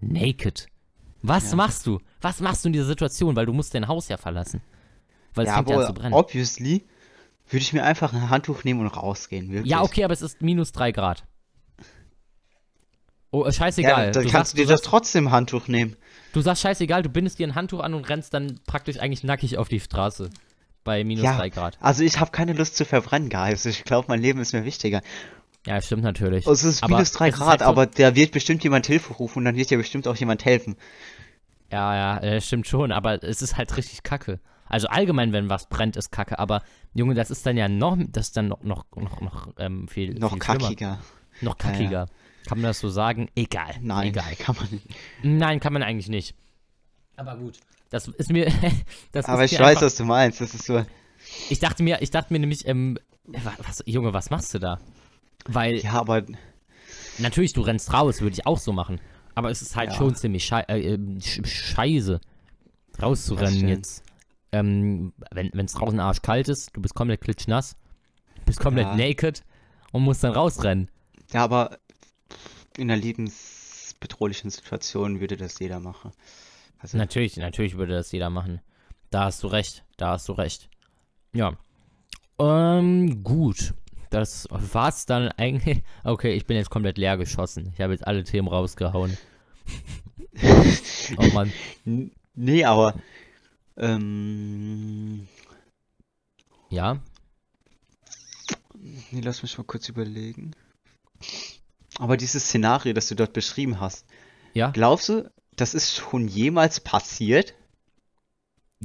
naked. 0.00 0.66
Was 1.22 1.50
Ja. 1.50 1.56
machst 1.56 1.86
du? 1.86 2.00
Was 2.20 2.40
machst 2.40 2.64
du 2.64 2.68
in 2.68 2.72
dieser 2.72 2.84
Situation? 2.86 3.34
Weil 3.36 3.46
du 3.46 3.52
musst 3.52 3.74
dein 3.74 3.88
Haus 3.88 4.08
ja 4.08 4.16
verlassen. 4.16 4.60
Weil 5.34 5.44
es 5.46 5.50
Ja, 5.50 5.56
fängt 5.56 5.70
ja 5.70 5.78
an 5.78 5.86
zu 5.86 5.94
brennen. 5.94 6.14
obviously 6.14 6.86
würde 7.50 7.62
ich 7.62 7.72
mir 7.72 7.82
einfach 7.84 8.12
ein 8.12 8.28
Handtuch 8.30 8.64
nehmen 8.64 8.80
und 8.80 8.88
rausgehen, 8.88 9.50
wirklich. 9.50 9.70
Ja, 9.70 9.82
okay, 9.82 10.04
aber 10.04 10.12
es 10.12 10.22
ist 10.22 10.42
minus 10.42 10.72
3 10.72 10.92
Grad. 10.92 11.24
Oh, 13.30 13.42
äh, 13.42 13.46
Ja, 13.46 13.52
scheißegal. 13.52 14.10
dann 14.12 14.24
du, 14.24 14.30
kannst 14.30 14.32
sagst, 14.32 14.52
du 14.54 14.56
dir 14.58 14.66
du, 14.66 14.72
das 14.72 14.82
trotzdem 14.82 15.30
Handtuch 15.30 15.68
nehmen. 15.68 15.96
du 16.32 16.40
sagst 16.40 16.62
scheißegal, 16.62 17.02
du 17.02 17.08
bindest 17.10 17.38
dir 17.38 17.46
ein 17.46 17.54
Handtuch 17.54 17.80
an 17.80 17.94
und 17.94 18.08
rennst 18.08 18.32
dann 18.34 18.60
praktisch 18.66 18.98
eigentlich 18.98 19.22
nackig 19.24 19.58
auf 19.58 19.68
die 19.68 19.80
Straße. 19.80 20.30
Bei 20.84 21.04
minus 21.04 21.24
Ja. 21.24 21.36
3 21.36 21.50
Grad. 21.50 21.76
Also 21.80 22.02
ich 22.04 22.18
habe 22.20 22.30
keine 22.30 22.54
Lust 22.54 22.76
zu 22.76 22.84
verbrennen, 22.86 23.28
Guys. 23.28 23.66
Ich 23.66 23.84
glaube, 23.84 24.06
mein 24.08 24.20
Leben 24.22 24.40
ist 24.40 24.52
mir 24.54 24.64
wichtiger. 24.64 25.02
Ja, 25.66 25.80
stimmt 25.82 26.02
natürlich. 26.02 26.46
Es 26.46 26.64
ist 26.64 26.82
Aber 26.82 26.94
minus 26.96 27.12
3 27.12 27.28
es 27.28 27.34
ist 27.34 27.40
Grad, 27.40 27.48
halt 27.50 27.60
so- 27.60 27.66
aber 27.66 27.86
da 27.86 28.14
wird 28.14 28.32
bestimmt 28.32 28.62
jemand 28.64 28.86
Hilfe 28.86 29.12
rufen 29.14 29.38
und 29.40 29.44
dann 29.44 29.56
wird 29.56 29.70
dir 29.70 29.78
bestimmt 29.78 30.06
auch 30.08 30.16
jemand 30.16 30.44
helfen. 30.44 30.76
Ja, 31.70 31.94
ja, 31.94 32.18
äh, 32.22 32.40
stimmt 32.40 32.66
schon, 32.66 32.92
aber 32.92 33.22
es 33.22 33.42
ist 33.42 33.56
halt 33.58 33.76
richtig 33.76 34.02
kacke. 34.02 34.40
Also 34.66 34.88
allgemein, 34.88 35.32
wenn 35.32 35.48
was 35.50 35.68
brennt, 35.68 35.96
ist 35.96 36.10
kacke, 36.10 36.38
aber 36.38 36.62
Junge, 36.94 37.14
das 37.14 37.30
ist 37.30 37.44
dann 37.44 37.56
ja 37.56 37.68
noch, 37.68 37.96
das 38.08 38.28
ist 38.28 38.36
dann 38.36 38.48
noch, 38.48 38.62
noch, 38.62 38.84
noch, 38.96 39.20
noch 39.20 39.48
ähm, 39.58 39.88
viel, 39.88 40.14
Noch 40.14 40.32
viel 40.32 40.42
schlimmer. 40.42 40.58
kackiger. 40.60 40.98
Noch 41.40 41.56
Ja, 41.60 41.66
ja. 41.66 41.72
kackiger. 41.72 42.06
Kann 42.46 42.58
man 42.58 42.68
das 42.70 42.78
so 42.80 42.88
sagen? 42.88 43.28
Egal. 43.34 43.74
Nein, 43.82 44.08
Egal. 44.08 44.34
kann 44.38 44.56
man 44.56 44.68
nicht. 44.70 44.86
Nein, 45.22 45.60
kann 45.60 45.72
man 45.74 45.82
eigentlich 45.82 46.08
nicht. 46.08 46.34
Aber 47.16 47.36
gut. 47.36 47.58
Das 47.90 48.08
ist 48.08 48.30
mir. 48.30 48.50
das 49.12 49.26
Aber 49.26 49.44
ist 49.44 49.52
ich 49.52 49.58
weiß, 49.58 49.68
einfach, 49.68 49.82
was 49.82 49.96
du 49.96 50.04
meinst. 50.04 50.40
Das 50.40 50.54
ist 50.54 50.64
so. 50.64 50.84
Ich 51.50 51.58
dachte 51.58 51.82
mir, 51.82 52.00
ich 52.00 52.10
dachte 52.10 52.32
mir 52.32 52.38
nämlich, 52.38 52.66
ähm, 52.66 52.98
wa- 53.24 53.54
was, 53.66 53.82
Junge, 53.86 54.12
was 54.14 54.30
machst 54.30 54.54
du 54.54 54.58
da? 54.58 54.78
Weil, 55.46 55.76
Ja, 55.78 55.92
aber 55.94 56.24
natürlich, 57.18 57.52
du 57.52 57.60
rennst 57.62 57.92
raus, 57.92 58.20
würde 58.20 58.34
ich 58.34 58.46
auch 58.46 58.58
so 58.58 58.72
machen. 58.72 59.00
Aber 59.34 59.50
es 59.50 59.62
ist 59.62 59.76
halt 59.76 59.90
Ja. 59.92 59.96
schon 59.96 60.14
ziemlich 60.14 60.44
schei 60.44 60.62
äh, 60.62 60.98
sch 61.20 61.40
scheiße, 61.46 62.20
rauszurennen 63.00 63.68
jetzt. 63.68 64.02
Ähm, 64.50 65.12
wenn 65.30 65.52
es 65.66 65.72
draußen 65.74 66.00
arschkalt 66.00 66.48
ist, 66.48 66.70
du 66.74 66.80
bist 66.80 66.94
komplett 66.94 67.20
klitschnass, 67.20 67.76
bist 68.46 68.60
komplett 68.60 68.86
Ja. 68.88 68.96
naked 68.96 69.44
und 69.92 70.02
musst 70.02 70.24
dann 70.24 70.32
rausrennen. 70.32 70.90
ja, 71.32 71.44
aber 71.44 71.78
in 72.76 72.90
einer 72.90 73.00
lebensbedrohlichen 73.00 74.50
Situation 74.50 75.20
würde 75.20 75.36
das 75.36 75.58
jeder 75.58 75.80
machen. 75.80 76.12
Also, 76.78 76.96
Natürlich, 76.96 77.36
natürlich 77.36 77.76
würde 77.76 77.92
das 77.94 78.10
jeder 78.12 78.30
machen. 78.30 78.60
Da 79.10 79.24
hast 79.24 79.42
du 79.42 79.48
recht, 79.48 79.84
da 79.96 80.10
hast 80.12 80.28
du 80.28 80.32
recht. 80.32 80.68
Ja. 81.32 81.54
Ähm, 82.38 83.22
gut. 83.24 83.74
Das 84.10 84.46
war's 84.50 85.06
dann 85.06 85.28
eigentlich. 85.32 85.82
Okay, 86.04 86.32
ich 86.34 86.46
bin 86.46 86.56
jetzt 86.56 86.70
komplett 86.70 86.98
leer 86.98 87.16
geschossen. 87.16 87.72
Ich 87.74 87.80
habe 87.80 87.92
jetzt 87.92 88.06
alle 88.06 88.24
Themen 88.24 88.48
rausgehauen. 88.48 89.16
oh 91.18 91.26
Mann. 91.34 91.52
Nee, 92.34 92.64
aber 92.64 92.94
ähm, 93.76 95.28
Ja? 96.70 96.98
nee, 98.74 99.20
lass 99.20 99.42
mich 99.42 99.56
mal 99.58 99.64
kurz 99.64 99.88
überlegen. 99.88 100.52
Aber 101.98 102.16
dieses 102.16 102.44
Szenario, 102.44 102.92
das 102.92 103.08
du 103.08 103.14
dort 103.16 103.32
beschrieben 103.32 103.80
hast, 103.80 104.06
Ja? 104.54 104.70
glaubst 104.70 105.08
du, 105.08 105.30
das 105.56 105.74
ist 105.74 105.94
schon 105.96 106.28
jemals 106.28 106.80
passiert? 106.80 107.54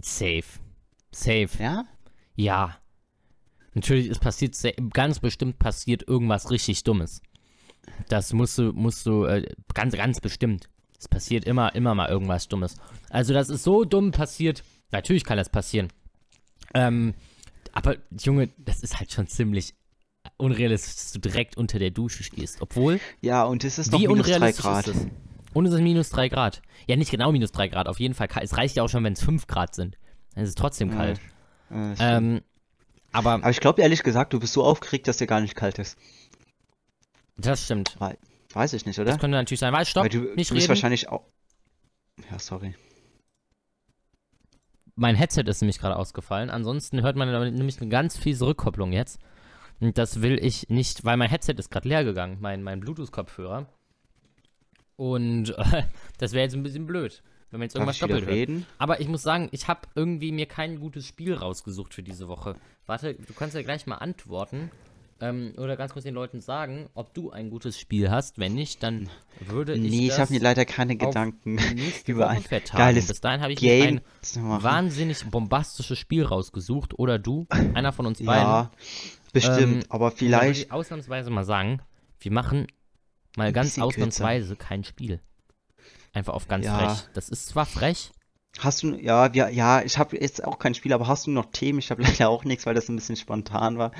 Safe. 0.01 0.43
Safe. 1.11 1.49
Ja? 1.59 1.85
Ja. 2.35 2.77
Natürlich, 3.73 4.07
es 4.07 4.19
passiert, 4.19 4.55
sehr- 4.55 4.73
ganz 4.93 5.19
bestimmt 5.19 5.59
passiert 5.59 6.07
irgendwas 6.07 6.51
richtig 6.51 6.83
Dummes. 6.83 7.21
Das 8.09 8.31
musst 8.33 8.57
du, 8.57 8.71
musst 8.73 9.05
du, 9.05 9.25
äh, 9.25 9.45
ganz, 9.73 9.93
ganz 9.95 10.21
bestimmt. 10.21 10.69
Es 10.99 11.07
passiert 11.07 11.45
immer, 11.45 11.75
immer 11.75 11.95
mal 11.95 12.09
irgendwas 12.09 12.47
Dummes. 12.47 12.75
Also, 13.09 13.33
das 13.33 13.49
ist 13.49 13.63
so 13.63 13.83
dumm 13.83 14.11
passiert. 14.11 14.63
Natürlich 14.91 15.23
kann 15.25 15.37
das 15.37 15.49
passieren. 15.49 15.89
Ähm, 16.73 17.13
aber, 17.73 17.97
Junge, 18.19 18.49
das 18.57 18.81
ist 18.83 18.99
halt 18.99 19.11
schon 19.11 19.27
ziemlich 19.27 19.73
unrealistisch, 20.37 20.93
dass 20.95 21.11
du 21.11 21.19
direkt 21.19 21.57
unter 21.57 21.79
der 21.79 21.91
Dusche 21.91 22.23
stehst. 22.23 22.61
Obwohl, 22.61 22.99
Ja, 23.21 23.43
und 23.43 23.63
es 23.63 23.77
ist 23.79 23.91
noch 23.91 23.99
wie 23.99 24.07
minus 24.07 24.27
3 24.27 24.35
unrealistisch 24.35 24.63
Grad. 24.63 24.87
ist 24.87 24.95
es? 24.95 25.07
Und 25.53 25.65
es 25.65 25.73
ist 25.73 25.81
minus 25.81 26.09
3 26.09 26.29
Grad. 26.29 26.61
Ja, 26.87 26.95
nicht 26.95 27.11
genau 27.11 27.31
minus 27.31 27.51
3 27.51 27.67
Grad, 27.67 27.87
auf 27.87 27.99
jeden 27.99 28.13
Fall. 28.13 28.27
Es 28.41 28.55
reicht 28.57 28.75
ja 28.75 28.83
auch 28.83 28.89
schon, 28.89 29.03
wenn 29.03 29.13
es 29.13 29.21
5 29.23 29.45
Grad 29.47 29.75
sind. 29.75 29.97
Dann 30.33 30.43
ist 30.43 30.49
es 30.49 30.55
trotzdem 30.55 30.89
Ja, 30.91 30.95
kalt. 30.95 31.19
Stimmt. 31.69 31.97
Ähm, 31.99 32.41
aber 33.13 33.33
Aber 33.33 33.49
ich 33.49 33.59
glaube 33.59 33.81
ehrlich 33.81 34.03
gesagt, 34.03 34.33
du 34.33 34.39
bist 34.39 34.53
so 34.53 34.63
aufgeregt, 34.63 35.07
dass 35.07 35.17
dir 35.17 35.27
gar 35.27 35.39
nicht 35.41 35.55
kalt 35.55 35.79
ist. 35.79 35.97
das 37.37 37.63
stimmt. 37.65 37.97
Weiß 38.53 38.73
ich 38.73 38.85
nicht, 38.85 38.99
oder? 38.99 39.11
Das 39.11 39.19
könnte 39.19 39.37
natürlich 39.37 39.59
sein. 39.59 39.73
Weil, 39.73 39.85
stopp, 39.85 40.03
Weil 40.03 40.09
du, 40.09 40.19
nicht 40.35 40.51
du 40.51 40.55
bist 40.55 40.63
reden. 40.65 40.69
wahrscheinlich 40.69 41.09
auch. 41.09 41.25
Ja, 42.29 42.37
sorry. 42.37 42.75
Mein 44.95 45.15
Headset 45.15 45.41
ist 45.47 45.61
nämlich 45.61 45.79
gerade 45.79 45.95
ausgefallen. 45.95 46.49
Ansonsten 46.51 47.01
hört 47.01 47.15
man 47.15 47.29
nämlich 47.55 47.81
eine 47.81 47.89
ganz 47.89 48.17
fiese 48.17 48.45
Rückkopplung 48.45 48.91
jetzt. 48.91 49.19
Und 49.79 49.97
das 49.97 50.21
will 50.21 50.37
ich 50.43 50.69
nicht, 50.69 51.03
weil 51.03 51.17
mein 51.17 51.29
Headset 51.29 51.53
ist 51.57 51.71
gerade 51.71 51.89
leer 51.89 52.03
gegangen, 52.03 52.37
mein, 52.41 52.61
mein 52.61 52.79
Bluetooth-Kopfhörer. 52.79 53.65
Und 54.95 55.49
äh, 55.57 55.83
das 56.19 56.33
wäre 56.33 56.43
jetzt 56.43 56.53
ein 56.53 56.61
bisschen 56.63 56.85
blöd, 56.85 57.23
wenn 57.53 57.59
man 57.59 57.67
jetzt 57.67 57.75
irgendwas 57.75 57.99
doppelt 57.99 58.27
reden? 58.27 58.65
Aber 58.79 58.99
ich 58.99 59.07
muss 59.07 59.21
sagen, 59.21 59.47
ich 59.51 59.67
habe 59.67 59.81
irgendwie 59.95 60.31
mir 60.31 60.47
kein 60.47 60.79
gutes 60.79 61.05
Spiel 61.07 61.33
rausgesucht 61.35 61.93
für 61.93 62.03
diese 62.03 62.27
Woche. 62.27 62.55
Warte, 62.87 63.13
du 63.13 63.33
kannst 63.33 63.55
ja 63.55 63.61
gleich 63.61 63.85
mal 63.87 63.95
antworten. 63.97 64.71
Ähm, 65.21 65.53
oder 65.57 65.77
ganz 65.77 65.93
kurz 65.93 66.03
den 66.03 66.15
Leuten 66.15 66.41
sagen, 66.41 66.89
ob 66.95 67.13
du 67.13 67.31
ein 67.31 67.49
gutes 67.51 67.79
Spiel 67.79 68.09
hast. 68.09 68.39
Wenn 68.39 68.55
nicht, 68.55 68.81
dann 68.83 69.07
würde 69.39 69.73
ich 69.75 69.79
Nee, 69.79 70.07
ich 70.07 70.17
habe 70.17 70.33
mir 70.33 70.39
leider 70.41 70.65
keine 70.65 70.97
Gedanken 70.97 71.59
über 72.07 72.27
ein 72.27 72.43
geiles 72.75 73.07
Bis 73.07 73.21
dahin 73.21 73.39
habe 73.41 73.53
ich 73.53 73.61
mir 73.61 73.71
ein 73.71 73.79
Game 73.81 74.01
zu 74.21 74.39
machen. 74.39 74.63
wahnsinnig 74.63 75.23
bombastisches 75.29 75.97
Spiel 75.99 76.25
rausgesucht. 76.25 76.97
Oder 76.99 77.19
du, 77.19 77.45
einer 77.49 77.93
von 77.93 78.07
uns 78.07 78.17
beiden. 78.17 78.43
Ja, 78.43 78.71
bestimmt, 79.31 79.61
Ähm, 79.61 79.89
aber 79.89 80.11
vielleicht. 80.11 80.63
ich 80.65 80.71
ausnahmsweise 80.71 81.29
mal 81.29 81.45
sagen, 81.45 81.81
wir 82.19 82.31
machen 82.31 82.67
mal 83.37 83.47
Ein 83.47 83.53
ganz 83.53 83.67
bisschen 83.69 83.83
kürzer. 83.83 83.95
ausnahmsweise 83.97 84.55
kein 84.57 84.83
Spiel. 84.83 85.21
Einfach 86.13 86.33
auf 86.33 86.47
ganz 86.47 86.65
Ja. 86.65 86.77
frech. 86.77 87.07
Das 87.13 87.29
ist 87.29 87.47
zwar 87.47 87.65
frech, 87.65 88.11
Hast 88.59 88.83
du, 88.83 88.95
ja, 88.95 89.33
wir, 89.33 89.49
ja, 89.49 89.81
ich 89.81 89.97
habe 89.97 90.15
jetzt 90.15 90.43
auch 90.43 90.59
kein 90.59 90.75
Spiel, 90.75 90.93
aber 90.93 91.07
hast 91.07 91.25
du 91.25 91.31
noch 91.31 91.47
Themen? 91.51 91.79
Ich 91.79 91.89
habe 91.89 92.03
leider 92.03 92.29
auch 92.29 92.43
nichts, 92.45 92.67
weil 92.67 92.75
das 92.75 92.87
ein 92.87 92.95
bisschen 92.95 93.15
spontan 93.15 93.79
war. 93.79 93.91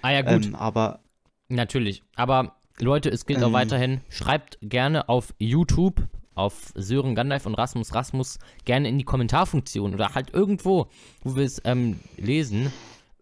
ah 0.00 0.10
ja 0.10 0.22
gut, 0.22 0.46
Ähm, 0.46 0.54
aber 0.54 1.00
Natürlich. 1.48 2.02
Aber 2.16 2.56
Leute, 2.80 3.10
es 3.10 3.26
gilt 3.26 3.42
auch 3.42 3.48
Ähm. 3.48 3.52
weiterhin, 3.52 4.00
schreibt 4.08 4.56
gerne 4.62 5.10
auf 5.10 5.34
YouTube, 5.38 6.00
auf 6.34 6.72
Sören 6.74 7.14
Gandalf 7.14 7.44
und 7.44 7.54
Rasmus 7.56 7.94
Rasmus, 7.94 8.38
gerne 8.64 8.88
in 8.88 8.96
die 8.96 9.04
Kommentarfunktion 9.04 9.92
oder 9.92 10.14
halt 10.14 10.32
irgendwo, 10.32 10.88
wo 11.22 11.36
wir 11.36 11.44
es 11.44 11.60
ähm, 11.66 12.00
lesen, 12.16 12.72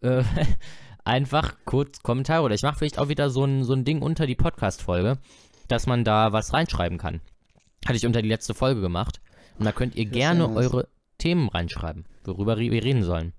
äh, 0.00 0.22
einfach 1.04 1.54
kurz 1.64 2.02
Kommentare. 2.04 2.44
Oder 2.44 2.54
ich 2.54 2.62
mache 2.62 2.78
vielleicht 2.78 3.00
auch 3.00 3.08
wieder 3.08 3.30
so 3.30 3.44
ein, 3.44 3.64
so 3.64 3.72
ein 3.72 3.85
Ding 3.85 4.00
unter 4.00 4.26
die 4.28 4.37
Podcast-Folge, 4.37 5.18
dass 5.66 5.88
man 5.88 6.04
da 6.04 6.32
was 6.32 6.52
reinschreiben 6.52 6.98
kann. 6.98 7.20
Hatte 7.87 7.97
ich 7.97 8.07
unter 8.07 8.23
die 8.23 8.29
letzte 8.29 8.55
Folge 8.55 8.81
gemacht. 8.81 9.21
Und 9.59 9.64
da 9.64 9.73
könnt 9.73 9.97
ihr 9.97 10.05
Das 10.07 10.12
gerne 10.12 10.49
nice. 10.49 10.57
eure 10.57 10.88
Themen 11.18 11.49
reinschreiben, 11.49 12.07
worüber 12.25 12.59
wir 12.59 12.83
reden 12.83 13.03
sollen. 13.05 13.33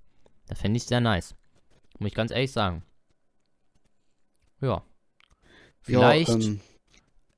Das 0.48 0.60
fände 0.60 0.76
ich 0.76 0.84
sehr 0.84 1.00
nice. 1.00 1.34
Muss 1.98 2.08
ich 2.08 2.14
ganz 2.14 2.30
ehrlich 2.30 2.52
sagen. 2.52 2.82
Ja. 4.60 4.82
Vielleicht, 5.82 6.28
ja, 6.28 6.34
ähm, 6.34 6.60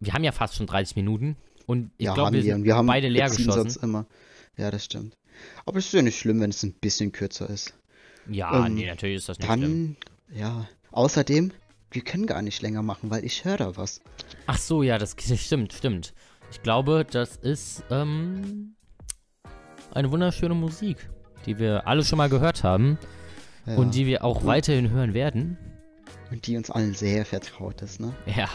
wir 0.01 0.13
haben 0.13 0.25
ja 0.25 0.33
fast 0.33 0.55
schon 0.55 0.67
30 0.67 0.97
Minuten 0.97 1.37
und 1.67 1.91
ich 1.99 2.07
ja, 2.07 2.15
glaube, 2.15 2.33
wir 2.33 2.45
wir. 2.45 2.63
wir 2.63 2.77
haben 2.77 2.87
beide 2.87 3.09
leer 3.09 3.29
geschossen. 3.29 3.83
immer. 3.83 4.07
Ja, 4.57 4.71
das 4.71 4.85
stimmt. 4.85 5.17
Aber 5.65 5.79
es 5.79 5.87
ist 5.87 5.93
ja 5.93 6.03
nicht 6.03 6.19
schlimm, 6.19 6.41
wenn 6.41 6.51
es 6.51 6.63
ein 6.63 6.75
bisschen 6.75 7.13
kürzer 7.13 7.51
ist. 7.51 7.75
Ja, 8.29 8.67
ähm, 8.67 8.75
nee, 8.75 8.87
natürlich 8.87 9.17
ist 9.17 9.29
das 9.29 9.39
nicht 9.39 9.53
schlimm. 9.53 9.97
Dann, 10.31 10.39
ja. 10.39 10.69
Außerdem, 10.93 11.53
wir 11.91 12.03
können 12.03 12.27
gar 12.27 12.43
nicht 12.43 12.63
länger 12.63 12.83
machen, 12.83 13.11
weil 13.11 13.25
ich 13.25 13.45
höre 13.45 13.57
da 13.57 13.77
was. 13.77 14.01
Ach 14.47 14.59
so, 14.59 14.83
ja, 14.83 14.99
das 14.99 15.17
stimmt, 15.37 15.73
stimmt. 15.73 16.15
Ich 16.51 16.63
glaube, 16.63 17.07
das 17.11 17.37
ist 17.37 17.85
ähm, 17.91 18.75
eine 19.93 20.11
wunderschöne 20.11 20.55
Musik, 20.55 21.09
die 21.45 21.59
wir 21.59 21.87
alle 21.87 22.05
schon 22.05 22.19
mal 22.19 22.29
gehört 22.29 22.65
haben 22.65 22.99
Ja. 23.67 23.77
und 23.77 23.95
die 23.95 24.07
wir 24.07 24.25
auch 24.25 24.45
weiterhin 24.45 24.91
hören 24.91 25.15
werden. 25.15 25.59
Und 26.31 26.47
die 26.47 26.57
uns 26.57 26.71
allen 26.71 26.95
sehr 26.95 27.25
vertraut 27.25 27.83
ist, 27.83 28.01
ne? 28.01 28.13
Ja, 28.37 28.49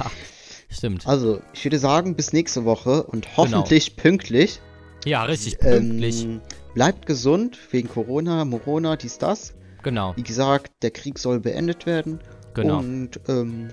stimmt. 0.69 1.07
Also, 1.07 1.41
ich 1.53 1.63
würde 1.63 1.79
sagen, 1.79 2.15
bis 2.15 2.33
nächste 2.33 2.65
Woche 2.65 3.03
und 3.03 3.25
Genau. 3.25 3.37
hoffentlich 3.37 3.95
pünktlich. 3.95 4.59
Ja, 5.05 5.23
richtig 5.23 5.59
pünktlich. 5.59 6.23
Ähm, 6.23 6.41
bleibt 6.73 7.05
gesund 7.05 7.57
wegen 7.71 7.87
Corona, 7.89 8.45
Morona, 8.45 8.95
dies, 8.97 9.17
das. 9.17 9.53
genau, 9.83 10.15
Wie 10.15 10.23
gesagt, 10.23 10.71
der 10.83 10.91
Krieg 10.91 11.17
soll 11.17 11.39
beendet 11.39 11.85
werden. 11.85 12.19
genau. 12.53 12.79
Und 12.79 13.19
ähm, 13.27 13.69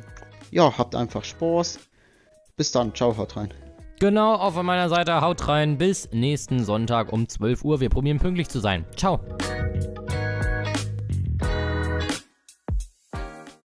ja, 0.51 0.77
habt 0.79 0.95
einfach 0.95 1.25
Spaß. 1.25 1.79
Bis 2.57 2.73
dann, 2.73 2.95
ciao, 2.95 3.17
haut 3.17 3.37
rein. 3.37 3.53
Genau, 4.01 4.35
auch 4.35 4.53
von 4.53 4.65
meiner 4.65 4.89
Seite 4.89 5.21
haut 5.21 5.49
rein. 5.49 5.77
Bis 5.77 6.09
nächsten 6.13 6.65
Sonntag 6.65 7.13
um 7.13 7.29
12 7.29 7.65
Uhr. 7.65 7.81
Wir 7.81 7.91
probieren 7.91 8.19
pünktlich 8.19 8.49
zu 8.49 8.61
sein. 8.61 8.85
Ciao. 8.97 9.21